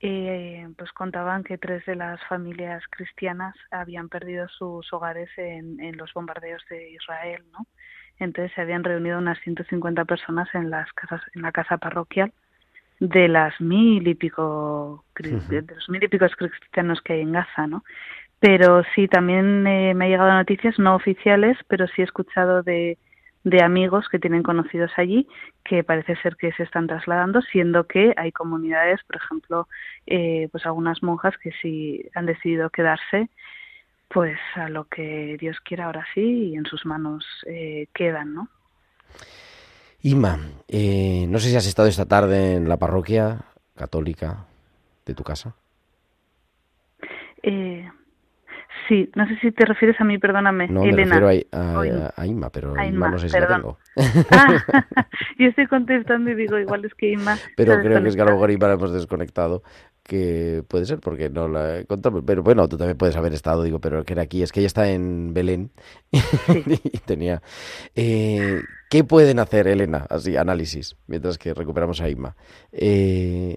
[0.01, 5.97] eh, pues contaban que tres de las familias cristianas habían perdido sus hogares en, en
[5.97, 7.67] los bombardeos de Israel, ¿no?
[8.19, 12.33] Entonces se habían reunido unas 150 personas en las casas, en la casa parroquial
[12.99, 17.67] de las mil y pico, de los mil y pico cristianos que hay en Gaza,
[17.67, 17.85] ¿no?
[18.41, 22.99] Pero sí, también eh, me ha llegado noticias no oficiales, pero sí he escuchado de,
[23.47, 25.29] de amigos que tienen conocidos allí
[25.65, 29.69] que parece ser que se están trasladando, siendo que hay comunidades, por ejemplo,
[30.07, 33.31] eh, pues algunas monjas que sí han decidido quedarse,
[34.09, 38.49] pues a lo que Dios quiera ahora sí y en sus manos eh, quedan, ¿no?
[40.03, 43.39] Ima, eh, no sé si has estado esta tarde en la parroquia
[43.77, 44.45] católica
[45.05, 45.55] de tu casa.
[48.89, 51.19] Sí, no sé si te refieres a mí, perdóname, No, me Elena.
[51.19, 53.61] refiero a, a- a- a Ima, pero A Inma, no sé si la perdón.
[53.63, 53.79] tengo.
[54.31, 54.55] Ah,
[55.39, 57.37] yo estoy contestando y digo, igual es que Inma...
[57.57, 59.63] Pero creo que es que a lo mejor Ima la hemos desconectado,
[60.05, 62.23] que puede ser porque no la contamos.
[62.25, 64.43] Pero bueno, tú también puedes haber estado, digo, pero que era aquí.
[64.43, 65.71] Es que ella está en Belén
[66.13, 67.43] y tenía...
[67.95, 70.07] Eh, ¿Qué pueden hacer, Elena?
[70.09, 72.37] Así, análisis, mientras que recuperamos a Ima.
[72.71, 73.57] Eh,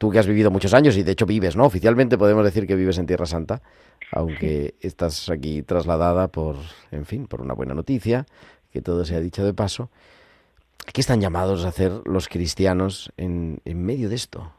[0.00, 1.66] tú que has vivido muchos años y de hecho vives, ¿no?
[1.66, 3.60] Oficialmente podemos decir que vives en Tierra Santa,
[4.12, 6.56] aunque estás aquí trasladada por,
[6.90, 8.24] en fin, por una buena noticia,
[8.72, 9.90] que todo se ha dicho de paso.
[10.90, 14.50] ¿Qué están llamados a hacer los cristianos en, en medio de esto?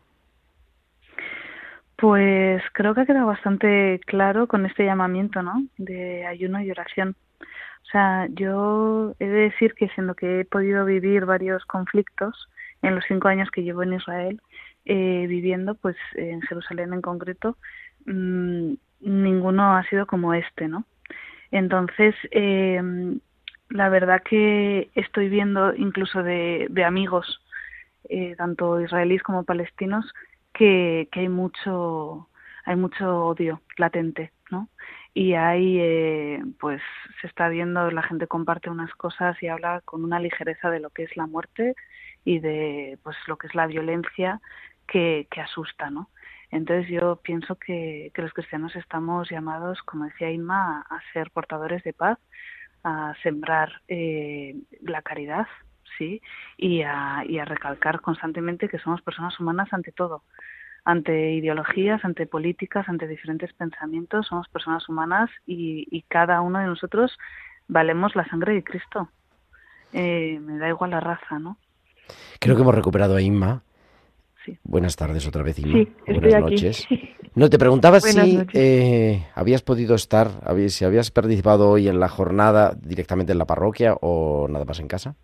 [1.95, 5.65] Pues creo que ha quedado bastante claro con este llamamiento, ¿no?
[5.79, 7.15] De ayuno y oración.
[7.81, 12.47] O sea, yo he de decir que siendo que he podido vivir varios conflictos
[12.81, 14.41] en los cinco años que llevo en Israel,
[14.85, 17.57] eh, viviendo, pues en Jerusalén en concreto,
[18.05, 20.85] mm, ninguno ha sido como este, ¿no?
[21.51, 22.81] Entonces, eh,
[23.71, 27.41] la verdad que estoy viendo incluso de, amigos,
[28.09, 30.11] eh, tanto israelíes como palestinos,
[30.53, 32.27] que, hay mucho
[32.63, 34.69] hay mucho odio latente, ¿no?
[35.13, 36.81] Y hay, eh, pues,
[37.19, 40.89] se está viendo, la gente comparte unas cosas y habla con una ligereza de lo
[40.91, 41.75] que es la muerte
[42.23, 44.41] y de, pues, lo que es la violencia
[44.87, 46.09] que, que asusta, ¿no?
[46.51, 51.81] Entonces yo pienso que, que los cristianos estamos llamados, como decía Inma, a, ser portadores
[51.83, 52.19] de paz,
[52.83, 55.47] a sembrar eh, la caridad,
[55.97, 56.21] sí,
[56.57, 60.23] y a, y a recalcar constantemente que somos personas humanas ante todo,
[60.83, 66.65] ante ideologías, ante políticas, ante diferentes pensamientos, somos personas humanas y, y cada uno de
[66.65, 67.17] nosotros
[67.67, 69.09] valemos la sangre de Cristo.
[69.93, 71.57] Eh, me da igual la raza, ¿no?
[72.39, 73.63] Creo que hemos recuperado a Inma.
[74.45, 74.57] Sí.
[74.63, 75.73] Buenas tardes otra vez, Inma.
[75.73, 76.41] Sí, Buenas aquí.
[76.43, 76.87] noches.
[77.33, 80.31] No, te preguntaba Buenas si eh, habías podido estar,
[80.67, 84.89] si habías participado hoy en la jornada directamente en la parroquia o nada más en
[84.89, 85.15] casa.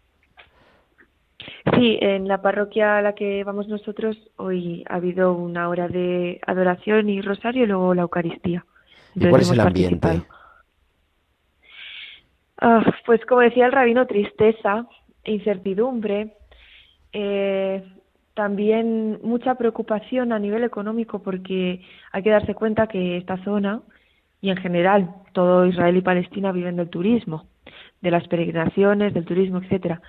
[1.76, 6.40] Sí, en la parroquia a la que vamos nosotros hoy ha habido una hora de
[6.48, 8.66] adoración y rosario y luego la Eucaristía.
[9.14, 10.24] ¿Y cuál es el ambiente?
[12.60, 14.88] Ah, pues como decía el rabino, tristeza,
[15.26, 16.38] incertidumbre,
[17.14, 17.84] eh,
[18.34, 21.82] también mucha preocupación a nivel económico porque
[22.12, 23.82] hay que darse cuenta que esta zona
[24.41, 27.45] y en general todo Israel y Palestina viven del turismo,
[28.01, 30.01] de las peregrinaciones, del turismo, etcétera,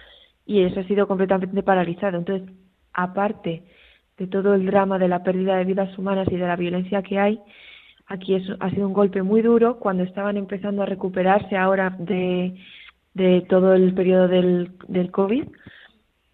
[0.44, 2.18] y eso ha sido completamente paralizado.
[2.18, 2.51] Entonces,
[2.92, 3.62] aparte
[4.18, 7.18] de todo el drama de la pérdida de vidas humanas y de la violencia que
[7.18, 7.40] hay,
[8.07, 12.57] aquí es- ha sido un golpe muy duro cuando estaban empezando a recuperarse ahora de,
[13.14, 15.44] de todo el periodo del, del COVID,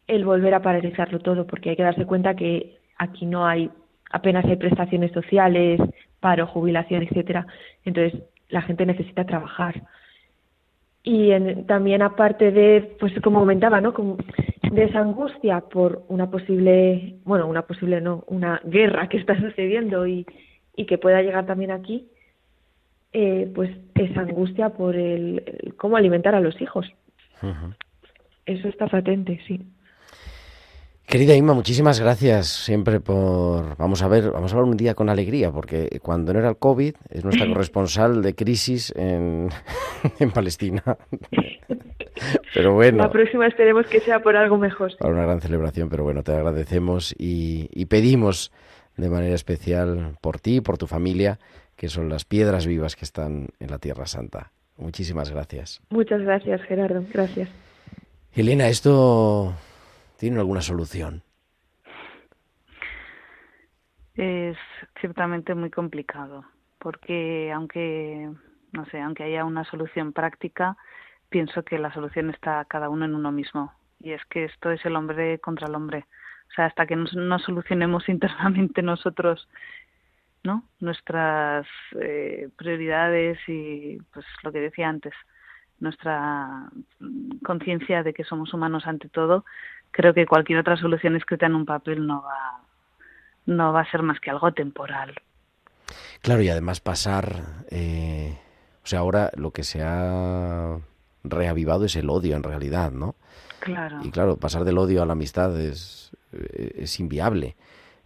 [0.06, 3.70] el volver a paralizarlo todo, porque hay que darse cuenta que aquí no hay
[4.14, 5.80] apenas hay prestaciones sociales,
[6.20, 7.46] paro, jubilación, etcétera.
[7.84, 9.82] Entonces, la gente necesita trabajar.
[11.02, 11.32] Y
[11.66, 13.92] también aparte de, pues como comentaba, ¿no?
[13.92, 14.16] Como
[14.70, 20.06] de esa angustia por una posible, bueno, una posible no, una guerra que está sucediendo
[20.06, 20.24] y,
[20.76, 22.08] y que pueda llegar también aquí,
[23.12, 26.86] eh, pues esa angustia por el, cómo alimentar a los hijos.
[28.46, 29.60] Eso está patente, sí.
[31.06, 33.76] Querida Inma, muchísimas gracias siempre por...
[33.76, 36.56] Vamos a ver, vamos a ver un día con alegría, porque cuando no era el
[36.56, 39.48] COVID es nuestra corresponsal de crisis en,
[40.18, 40.82] en Palestina.
[42.54, 42.98] pero bueno...
[42.98, 44.96] La próxima esperemos que sea por algo mejor.
[44.98, 48.50] Para una gran celebración, pero bueno, te agradecemos y, y pedimos
[48.96, 51.38] de manera especial por ti, por tu familia,
[51.76, 54.52] que son las piedras vivas que están en la Tierra Santa.
[54.78, 55.80] Muchísimas gracias.
[55.90, 57.04] Muchas gracias, Gerardo.
[57.12, 57.48] Gracias.
[58.34, 59.54] Elena, esto
[60.18, 61.22] ¿Tienen alguna solución?
[64.14, 64.56] Es
[65.00, 66.44] ciertamente muy complicado,
[66.78, 68.30] porque aunque,
[68.72, 70.76] no sé, aunque haya una solución práctica,
[71.28, 73.72] pienso que la solución está cada uno en uno mismo.
[74.00, 76.06] Y es que esto es el hombre contra el hombre.
[76.50, 79.48] O sea, hasta que no, solucionemos internamente nosotros
[80.44, 80.62] ¿no?
[80.78, 81.66] nuestras
[82.00, 85.14] eh, prioridades y pues lo que decía antes,
[85.80, 86.70] nuestra
[87.44, 89.44] conciencia de que somos humanos ante todo,
[89.94, 92.60] creo que cualquier otra solución escrita en un papel no va,
[93.46, 95.14] no va a ser más que algo temporal.
[96.20, 98.36] Claro, y además pasar, eh,
[98.82, 100.78] o sea, ahora lo que se ha
[101.22, 103.14] reavivado es el odio en realidad, ¿no?
[103.60, 104.00] Claro.
[104.02, 107.54] Y claro, pasar del odio a la amistad es, es inviable.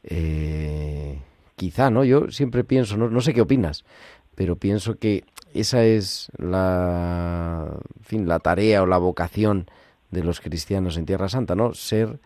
[0.04, 1.18] Eh,
[1.56, 2.04] quizá, ¿no?
[2.04, 3.86] Yo siempre pienso, no, no sé qué opinas,
[4.34, 5.24] pero pienso que
[5.54, 9.70] esa es la, en fin, la tarea o la vocación
[10.10, 11.74] de los cristianos en Tierra Santa, ¿no?
[11.74, 12.18] Ser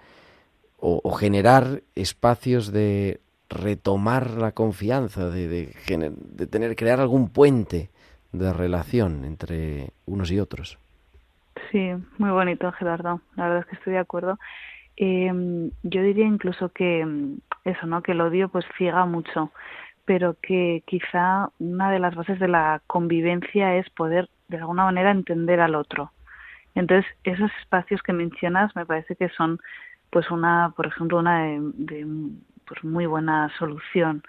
[0.85, 7.91] o, generar espacios de retomar la confianza, de, de, tener, crear algún puente
[8.33, 10.78] de relación entre unos y otros.
[11.70, 13.20] Sí, muy bonito, Gerardo.
[13.37, 14.39] La verdad es que estoy de acuerdo.
[14.97, 18.03] Eh, yo diría incluso que mm, eso, ¿no?
[18.03, 19.53] Que el odio pues ciega mucho,
[20.05, 25.11] pero que quizá una de las bases de la convivencia es poder de alguna manera
[25.11, 26.11] entender al otro.
[26.75, 29.61] Entonces, esos espacios que mencionas me parece que son,
[30.11, 32.07] pues, una, por ejemplo, una de,
[32.66, 34.23] pues, muy buena solución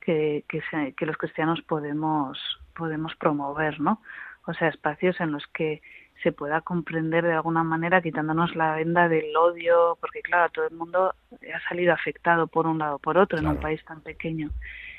[0.00, 0.62] que, que,
[0.96, 2.38] que los cristianos podemos,
[2.74, 4.00] podemos promover, ¿no?
[4.46, 5.82] O sea, espacios en los que
[6.22, 10.74] se pueda comprender de alguna manera quitándonos la venda del odio, porque claro, todo el
[10.74, 14.50] mundo ha salido afectado por un lado o por otro en un país tan pequeño.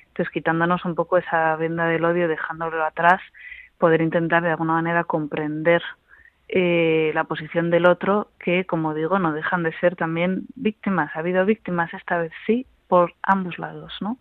[0.07, 3.21] Entonces, quitándonos un poco esa venda del odio, dejándolo atrás,
[3.77, 5.81] poder intentar de alguna manera comprender
[6.49, 11.15] eh, la posición del otro, que, como digo, no dejan de ser también víctimas.
[11.15, 14.17] Ha habido víctimas esta vez sí, por ambos lados, ¿no?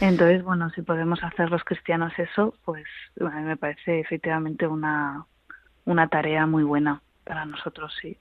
[0.00, 2.86] Entonces, bueno, si podemos hacer los cristianos eso, pues
[3.20, 5.26] a mí me parece efectivamente una,
[5.84, 8.16] una tarea muy buena para nosotros, sí.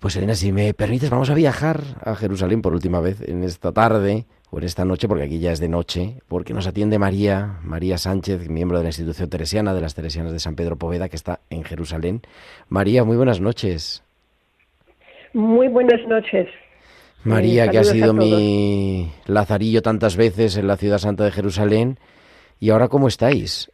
[0.00, 3.72] Pues Elena, si me permites, vamos a viajar a Jerusalén por última vez en esta
[3.72, 4.26] tarde
[4.58, 8.48] en esta noche, porque aquí ya es de noche, porque nos atiende María, María Sánchez,
[8.48, 11.64] miembro de la institución teresiana de las Teresianas de San Pedro Poveda, que está en
[11.64, 12.22] Jerusalén.
[12.68, 14.02] María, muy buenas noches.
[15.32, 16.48] Muy buenas noches.
[17.24, 21.98] María, eh, que ha sido mi lazarillo tantas veces en la ciudad santa de Jerusalén.
[22.60, 23.70] ¿Y ahora cómo estáis?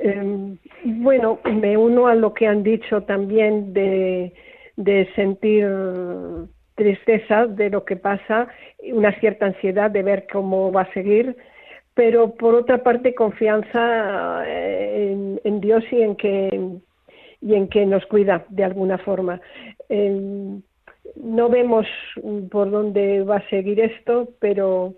[0.00, 4.32] Em, bueno, me uno a lo que han dicho también de,
[5.14, 5.66] sentir
[6.74, 8.48] tristeza de lo que pasa,
[8.92, 11.36] una cierta ansiedad de ver cómo va a seguir,
[11.94, 16.60] pero por otra parte confianza eh, en, Dios y en que
[17.40, 19.40] y en que nos cuida de alguna forma.
[19.88, 20.62] Em,
[21.16, 21.86] no vemos
[22.50, 24.94] por dónde va a seguir esto, pero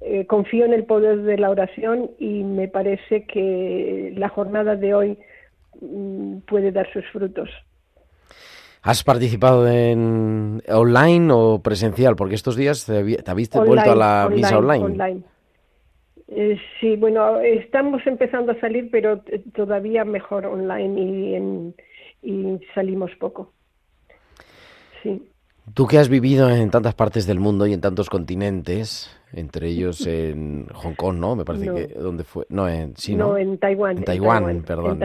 [0.00, 4.94] eh, confío en el poder de la oración y me parece que la jornada de
[4.94, 5.18] hoy
[5.80, 7.50] mm, puede dar sus frutos.
[8.82, 12.16] ¿Has participado en online o presencial?
[12.16, 15.22] Porque estos días te, habéis vuelto a la misa online.
[16.28, 19.22] Eh, sí, bueno, estamos empezando a salir, pero
[19.54, 21.74] todavía mejor online
[22.22, 23.52] y, y salimos poco.
[25.02, 25.28] Sí.
[25.74, 30.04] Tú que has vivido en tantas partes del mundo y en tantos continentes, entre ellos
[30.06, 31.36] en Hong Kong, ¿no?
[31.36, 32.46] Me parece que ¿dónde fue?
[32.48, 33.38] No, en sí, ¿no?
[33.38, 33.98] en Taiwán.
[33.98, 34.98] En Taiwán, perdón.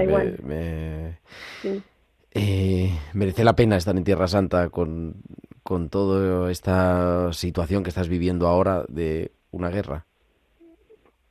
[2.37, 5.15] Eh, merece la pena estar en Tierra Santa con,
[5.63, 10.05] con toda esta situación que estás viviendo ahora de una guerra.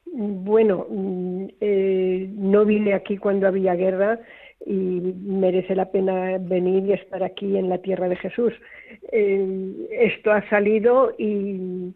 [0.04, 4.18] Bueno, mm, eh, no vine aquí cuando había guerra
[4.64, 8.52] y merece la pena venir y estar aquí en la tierra de Jesús.
[9.12, 11.94] Eh, esto ha salido y,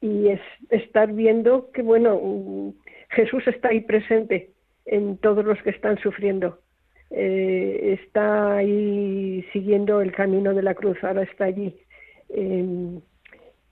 [0.00, 0.40] y es
[0.70, 2.72] estar viendo que, bueno,
[3.10, 4.50] Jesús está ahí presente
[4.86, 6.58] en todos los que están sufriendo.
[7.10, 11.76] Eh, está ahí siguiendo el camino de la cruz, ahora está allí.
[12.30, 12.98] Eh,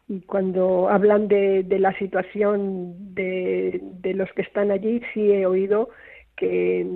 [0.07, 5.47] y cuando hablan de, de la situación de, de, los que están allí, sí he
[5.47, 5.89] oído
[6.37, 6.87] que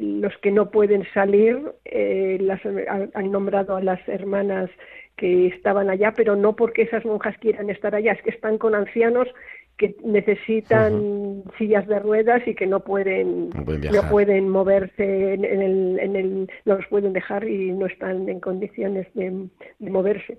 [0.00, 4.70] los que no pueden salir eh, las, han nombrado a las hermanas
[5.16, 8.74] que estaban allá, pero no porque esas monjas quieran estar allá, es que están con
[8.74, 9.28] ancianos
[9.76, 14.10] que necesitan sillas de ruedas y que no pueden No pueden no viajar.
[14.10, 18.40] pueden moverse en, en el, en el no los pueden dejar y no están en
[18.40, 19.48] condiciones de,
[19.78, 20.38] de moverse.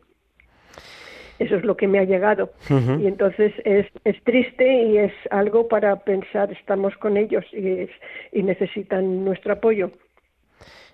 [1.40, 2.52] Eso es lo que me ha llegado.
[3.00, 7.90] Y entonces es, es triste y es algo para pensar estamos con ellos y, es-
[8.32, 9.92] y necesitan nuestro apoyo.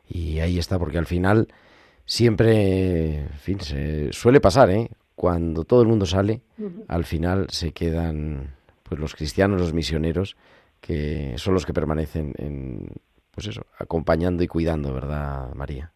[0.10, 1.48] Y ahí está, porque al final
[2.06, 4.89] siempre, en fin, se suele pasar, ¿eh?
[5.16, 6.41] Cuando todo el mundo sale,
[6.88, 10.36] al final se quedan pues los cristianos, los misioneros,
[10.82, 12.88] que son los que permanecen en,
[13.32, 15.91] pues eso, acompañando y cuidando, ¿verdad, María?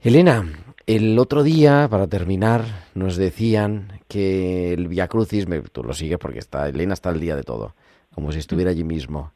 [0.00, 0.44] Elena,
[0.86, 6.18] el otro día, para terminar, nos decían que el Via Crucis, me- tú lo sigues
[6.18, 7.74] porque está, Elena está al día de todo,
[8.14, 9.32] como si estuviera allí mismo.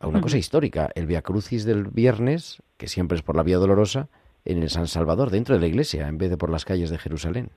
[0.00, 4.08] Una cosa histórica, el Via Crucis del viernes, que siempre es por la Vía Dolorosa,
[4.44, 6.98] en el San Salvador, dentro de la iglesia, en vez de por las calles de
[6.98, 7.50] Jerusalén.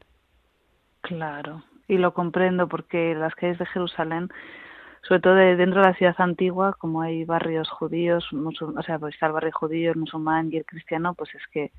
[1.01, 4.29] Claro, y lo comprendo porque las calles de Jerusalén,
[5.03, 9.13] sobre todo de- dentro de la ciudad antigua, como hay barrios judíos, o sea, pues
[9.13, 11.71] está el barrio judío, el musulmán y el cristiano, pues es que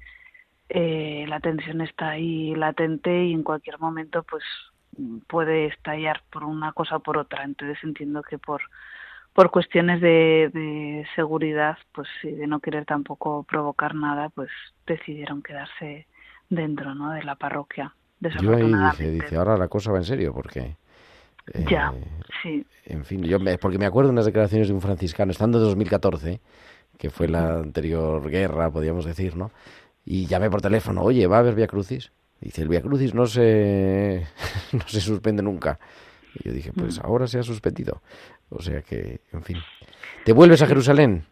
[0.68, 4.44] eh, la tensión está ahí latente y en cualquier momento pues
[5.28, 7.44] puede estallar por una cosa o por otra.
[7.44, 8.62] Entonces entiendo que por
[9.36, 14.48] por cuestiones de, de seguridad, pues sí, de no querer tampoco provocar nada, pues
[14.86, 16.06] decidieron quedarse
[16.48, 17.10] dentro, ¿no?
[17.12, 17.94] De la parroquia.
[18.40, 18.62] Yo ahí
[18.92, 20.76] dije, dice, ahora la cosa va en serio, porque...
[21.52, 21.92] eh, Ya,
[22.42, 22.64] sí.
[22.86, 25.64] En fin, yo me, porque me acuerdo de unas declaraciones de un franciscano, estando en
[25.64, 26.40] 2014,
[26.98, 29.50] que fue la anterior guerra, podríamos decir, ¿no?
[30.06, 32.10] Y llamé por teléfono, oye, ¿va a haber Via Crucis?
[32.40, 34.26] Dice, el Via Crucis no se,
[34.72, 35.78] no se suspende nunca.
[36.38, 38.02] Y yo dije, pues ahora se ha suspendido.
[38.50, 39.56] O sea que, en fin.
[40.24, 41.24] ¿Te vuelves a Jerusalén?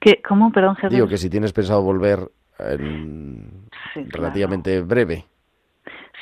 [0.00, 0.22] ¿Qué?
[0.26, 0.52] ¿Cómo?
[0.52, 0.90] Perdón, Jesús.
[0.94, 2.20] Digo que si tienes pensado volver
[2.58, 4.10] en Sí, claro.
[4.24, 5.24] relativamente breve.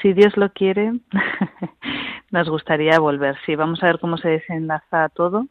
[0.03, 0.93] Si Dios lo quiere,
[2.30, 3.37] nos gustaría volver.
[3.45, 5.47] Sí, vamos a ver cómo se desenlaza todo.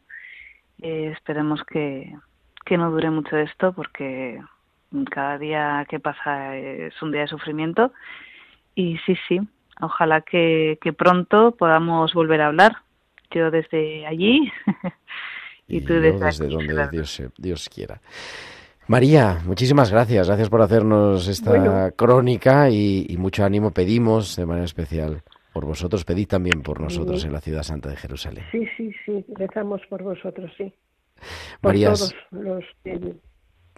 [0.82, 2.14] Eh, esperemos que,
[2.64, 4.40] que no dure mucho esto porque
[5.10, 7.92] cada día que pasa es un día de sufrimiento.
[8.74, 9.40] Y sí, sí,
[9.80, 12.76] ojalá que, que pronto podamos volver a hablar.
[13.30, 14.50] Yo desde allí
[15.68, 17.30] y, Y tú yo desde, desde aquí, donde.
[17.38, 18.00] Dios, quiera.
[18.88, 20.28] María, muchísimas gracias.
[20.28, 21.90] Gracias por hacernos esta Bueno.
[21.96, 25.22] crónica y, y mucho ánimo pedimos de manera especial
[25.52, 26.04] por vosotros.
[26.04, 27.26] Pedid también por nosotros Sí.
[27.26, 28.44] en la ciudad santa de Jerusalén.
[28.52, 30.72] sí sí sí rezamos por vosotros sí
[31.60, 33.14] por María, todos los que-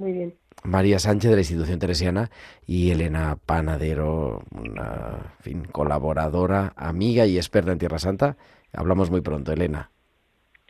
[0.01, 2.31] muy bien María Sánchez de la institución teresiana
[2.67, 8.37] y Elena Panadero, una en fin, colaboradora, amiga y experta en Tierra Santa.
[8.73, 9.91] Hablamos muy pronto, Elena.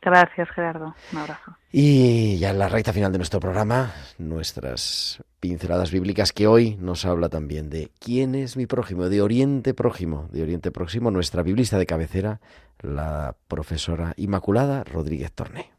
[0.01, 0.95] Gracias, Gerardo.
[1.13, 1.57] Un abrazo.
[1.73, 7.05] Y ya en la recta final de nuestro programa, nuestras pinceladas bíblicas que hoy nos
[7.05, 11.79] habla también de quién es mi prójimo, de Oriente Prójimo, de Oriente Próximo, nuestra biblista
[11.79, 12.41] de cabecera,
[12.81, 15.78] la profesora Inmaculada Rodríguez Torné.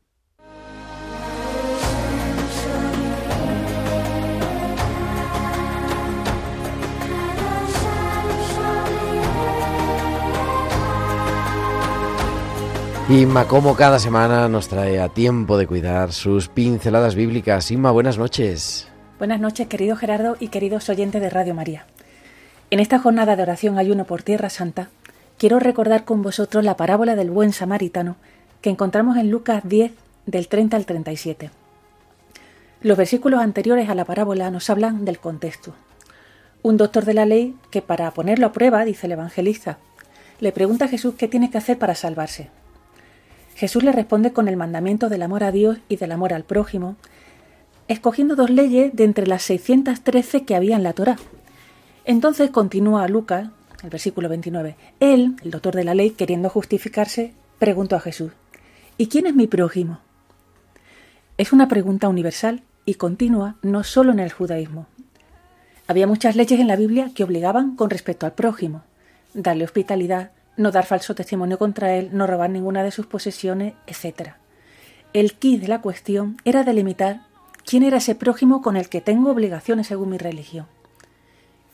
[13.09, 17.71] Inma, como cada semana nos trae a tiempo de cuidar sus pinceladas bíblicas.
[17.71, 18.87] Inma, buenas noches.
[19.17, 21.87] Buenas noches, querido Gerardo y queridos oyentes de Radio María.
[22.69, 24.89] En esta jornada de oración ayuno por Tierra Santa,
[25.39, 28.15] quiero recordar con vosotros la parábola del buen samaritano
[28.61, 29.91] que encontramos en Lucas 10,
[30.27, 31.49] del 30 al 37.
[32.81, 35.73] Los versículos anteriores a la parábola nos hablan del contexto.
[36.61, 39.79] Un doctor de la ley que para ponerlo a prueba, dice el evangelista,
[40.39, 42.51] le pregunta a Jesús qué tiene que hacer para salvarse.
[43.59, 46.95] Jesús le responde con el mandamiento del amor a Dios y del amor al prójimo,
[47.89, 51.17] escogiendo dos leyes de entre las 613 que había en la Torá.
[52.05, 53.49] Entonces continúa Lucas,
[53.83, 54.77] el versículo 29.
[55.01, 58.31] Él, el doctor de la ley, queriendo justificarse, preguntó a Jesús,
[58.97, 59.99] ¿y quién es mi prójimo?
[61.37, 64.87] Es una pregunta universal y continua no solo en el judaísmo.
[65.85, 68.83] Había muchas leyes en la Biblia que obligaban con respecto al prójimo,
[69.33, 74.31] darle hospitalidad, no dar falso testimonio contra él, no robar ninguna de sus posesiones, etc.
[75.13, 77.21] el quid de la cuestión era delimitar
[77.65, 80.67] quién era ese prójimo con el que tengo obligaciones según mi religión.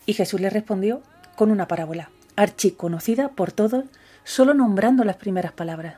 [0.06, 1.02] Y Jesús le respondió
[1.36, 3.86] con una parábola, archiconocida por todos,
[4.24, 5.96] solo nombrando las primeras palabras.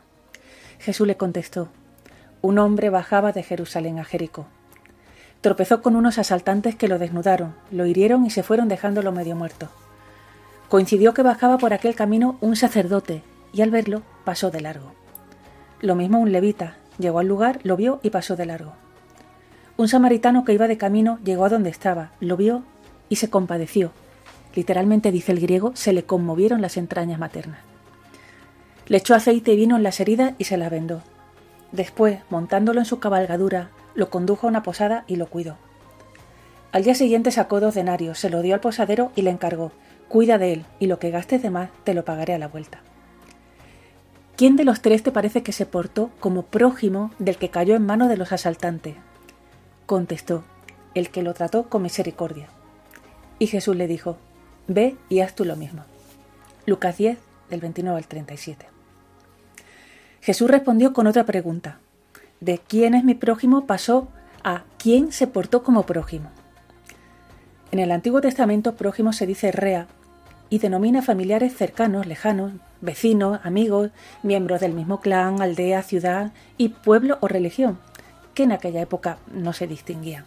[0.79, 1.67] Jesús le contestó,
[2.41, 4.47] un hombre bajaba de Jerusalén a Jericó.
[5.41, 9.69] Tropezó con unos asaltantes que lo desnudaron, lo hirieron y se fueron dejándolo medio muerto.
[10.70, 14.91] Coincidió que bajaba por aquel camino un sacerdote y al verlo pasó de largo.
[15.80, 18.74] Lo mismo un levita, llegó al lugar, lo vio y pasó de largo.
[19.78, 22.63] Un samaritano que iba de camino llegó a donde estaba, lo vio
[23.09, 23.91] y se compadeció.
[24.55, 27.59] Literalmente dice el griego, se le conmovieron las entrañas maternas.
[28.88, 31.01] Le echó aceite y vino en las heridas y se las vendó.
[31.72, 35.57] Después, montándolo en su cabalgadura, lo condujo a una posada y lo cuidó.
[36.72, 39.72] Al día siguiente sacó dos denarios, se lo dio al posadero y le encargó,
[40.08, 42.82] cuida de él, y lo que gastes de más te lo pagaré a la vuelta.
[44.36, 47.86] ¿Quién de los tres te parece que se portó como prójimo del que cayó en
[47.86, 48.95] manos de los asaltantes?
[49.86, 50.43] Contestó,
[50.93, 52.47] el que lo trató con misericordia.
[53.39, 54.18] Y Jesús le dijo,
[54.68, 55.86] ve y haz tú lo mismo.
[56.66, 57.18] Lucas 10,
[57.49, 58.68] del 29 al 37.
[60.22, 61.80] Jesús respondió con otra pregunta.
[62.39, 64.10] De quién es mi prójimo pasó
[64.43, 66.30] a quién se portó como prójimo.
[67.72, 69.88] En el Antiguo Testamento prójimo se dice rea
[70.50, 73.91] y denomina familiares cercanos, lejanos, vecinos, amigos,
[74.24, 77.80] miembros del mismo clan, aldea, ciudad y pueblo o religión,
[78.34, 80.26] que en aquella época no se distinguían.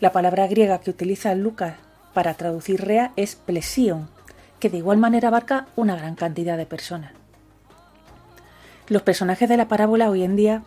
[0.00, 1.74] La palabra griega que utiliza Lucas
[2.12, 4.08] para traducir rea es plesion,
[4.58, 7.12] que de igual manera abarca una gran cantidad de personas.
[8.88, 10.62] Los personajes de la parábola hoy en día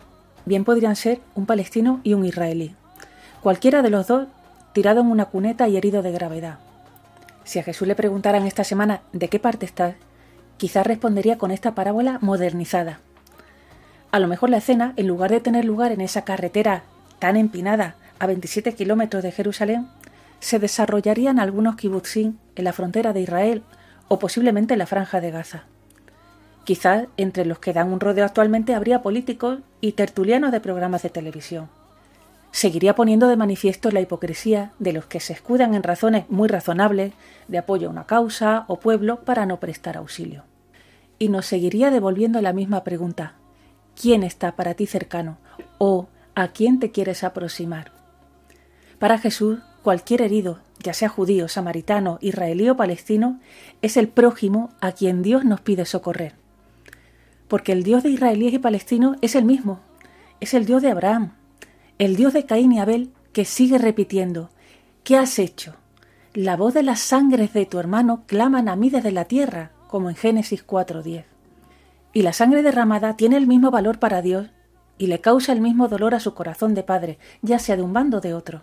[0.46, 2.74] bien podrían ser un palestino y un israelí.
[3.42, 4.26] Cualquiera de los dos
[4.72, 6.58] tirado en una cuneta y herido de gravedad.
[7.46, 9.94] Si a Jesús le preguntaran esta semana de qué parte estás,
[10.56, 12.98] quizás respondería con esta parábola modernizada.
[14.10, 16.82] A lo mejor la escena, en lugar de tener lugar en esa carretera
[17.20, 19.86] tan empinada a 27 kilómetros de Jerusalén,
[20.40, 23.62] se desarrollaría en algunos kibutzim en la frontera de Israel
[24.08, 25.64] o posiblemente en la franja de Gaza.
[26.64, 31.10] Quizás entre los que dan un rodeo actualmente habría políticos y tertulianos de programas de
[31.10, 31.68] televisión.
[32.56, 37.12] Seguiría poniendo de manifiesto la hipocresía de los que se escudan en razones muy razonables
[37.48, 40.44] de apoyo a una causa o pueblo para no prestar auxilio.
[41.18, 43.34] Y nos seguiría devolviendo la misma pregunta
[43.94, 45.36] ¿Quién está para ti cercano?
[45.76, 47.92] o ¿a quién te quieres aproximar?
[48.98, 53.38] Para Jesús, cualquier herido, ya sea judío, samaritano, israelí o palestino,
[53.82, 56.32] es el prójimo a quien Dios nos pide socorrer
[57.48, 59.80] porque el Dios de israelíes y palestinos es el mismo,
[60.40, 61.34] es el Dios de Abraham,
[61.98, 64.50] el Dios de Caín y Abel que sigue repitiendo,
[65.02, 65.74] ¿qué has hecho?
[66.34, 70.10] La voz de las sangres de tu hermano claman a mí desde la tierra, como
[70.10, 71.24] en Génesis 4.10.
[72.12, 74.48] Y la sangre derramada tiene el mismo valor para Dios
[74.98, 77.92] y le causa el mismo dolor a su corazón de padre, ya sea de un
[77.92, 78.62] bando o de otro.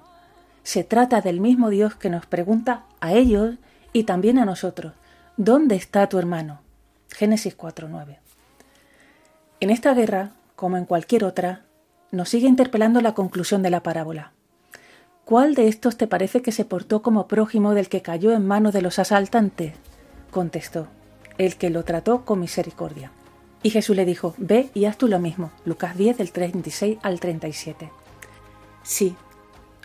[0.61, 3.55] Se trata del mismo Dios que nos pregunta a ellos
[3.91, 4.93] y también a nosotros,
[5.37, 6.61] ¿dónde está tu hermano?
[7.09, 8.17] Génesis 4.9.
[9.59, 11.63] En esta guerra, como en cualquier otra,
[12.13, 14.33] nos sigue interpelando la conclusión de la parábola.
[15.25, 18.71] ¿Cuál de estos te parece que se portó como prójimo del que cayó en manos
[18.71, 19.73] de los asaltantes?
[20.29, 20.87] contestó,
[21.39, 23.11] el que lo trató con misericordia.
[23.63, 25.51] Y Jesús le dijo, ve y haz tú lo mismo.
[25.65, 27.89] Lucas 10 del 36 al 37.
[28.83, 29.15] Sí,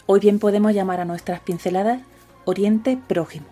[0.04, 2.02] hoy bien podemos llamar a nuestras pinceladas
[2.44, 3.46] Oriente Prójimo.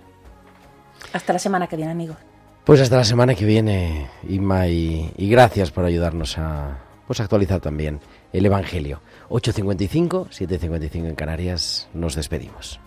[1.14, 2.16] Hasta la semana que viene, amigos.
[2.64, 8.00] Pues hasta la semana que viene, Inma, y, gracias por ayudarnos a pues, actualizar también
[8.32, 9.00] el Evangelio.
[9.28, 12.80] 8.55, 7.55 en Canarias, nos despedimos.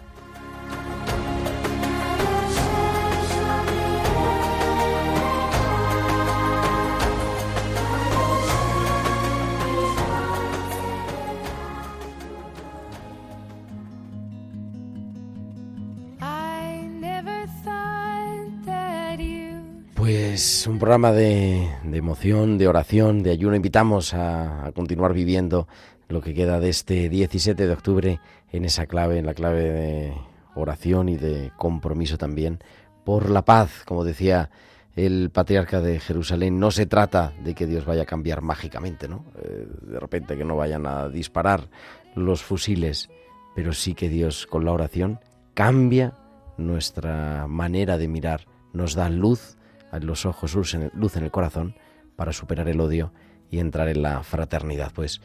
[20.34, 23.56] Es un programa de, emoción, de oración, de ayuno.
[23.56, 25.68] Invitamos a, continuar viviendo
[26.08, 28.20] lo que queda de este 17 de octubre
[28.52, 30.14] en esa clave, en la clave de
[30.54, 32.60] oración y de compromiso también
[33.04, 34.52] por la paz, como decía
[34.96, 36.60] el patriarca de Jerusalén.
[36.60, 39.26] No se trata de que Dios vaya a cambiar mágicamente, ¿no?
[39.42, 41.70] Eh, de repente que no vayan a disparar
[42.14, 43.10] los fusiles,
[43.56, 45.20] pero sí que Dios con la oración
[45.56, 46.14] cambia
[46.58, 49.58] nuestra manera de mirar, nos da luz
[50.00, 51.76] los ojos, luz en, el, luz en el corazón
[52.16, 53.12] para superar el odio
[53.50, 54.92] y entrar en la fraternidad.
[54.94, 55.22] Pues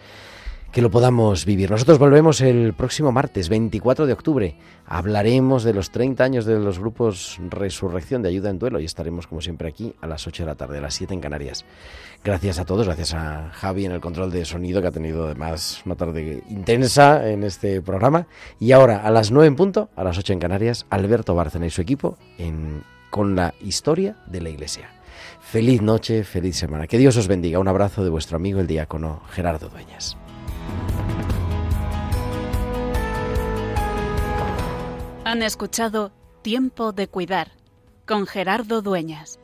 [0.74, 1.70] que lo podamos vivir.
[1.70, 4.56] Nosotros volvemos el próximo martes, 24 de octubre.
[4.86, 9.28] Hablaremos de los 30 años de los grupos Resurrección de Ayuda en Duelo y estaremos
[9.28, 11.64] como siempre aquí a las 8 de la tarde, a las 7 en Canarias.
[12.24, 15.80] Gracias a todos, gracias a Javi en el control de sonido que ha tenido además
[15.86, 18.26] una tarde intensa en este programa.
[18.58, 21.70] Y ahora a las 9 en punto, a las 8 en Canarias, Alberto Bárcena y
[21.70, 22.82] su equipo en,
[23.14, 24.90] con la historia de la Iglesia.
[25.38, 26.88] Feliz noche, feliz semana.
[26.88, 27.60] Que Dios os bendiga.
[27.60, 30.16] Un abrazo de vuestro amigo el diácono Gerardo Dueñas.
[35.24, 36.10] Han escuchado
[36.42, 37.52] Tiempo de Cuidar
[38.04, 39.38] con Gerardo Dueñas.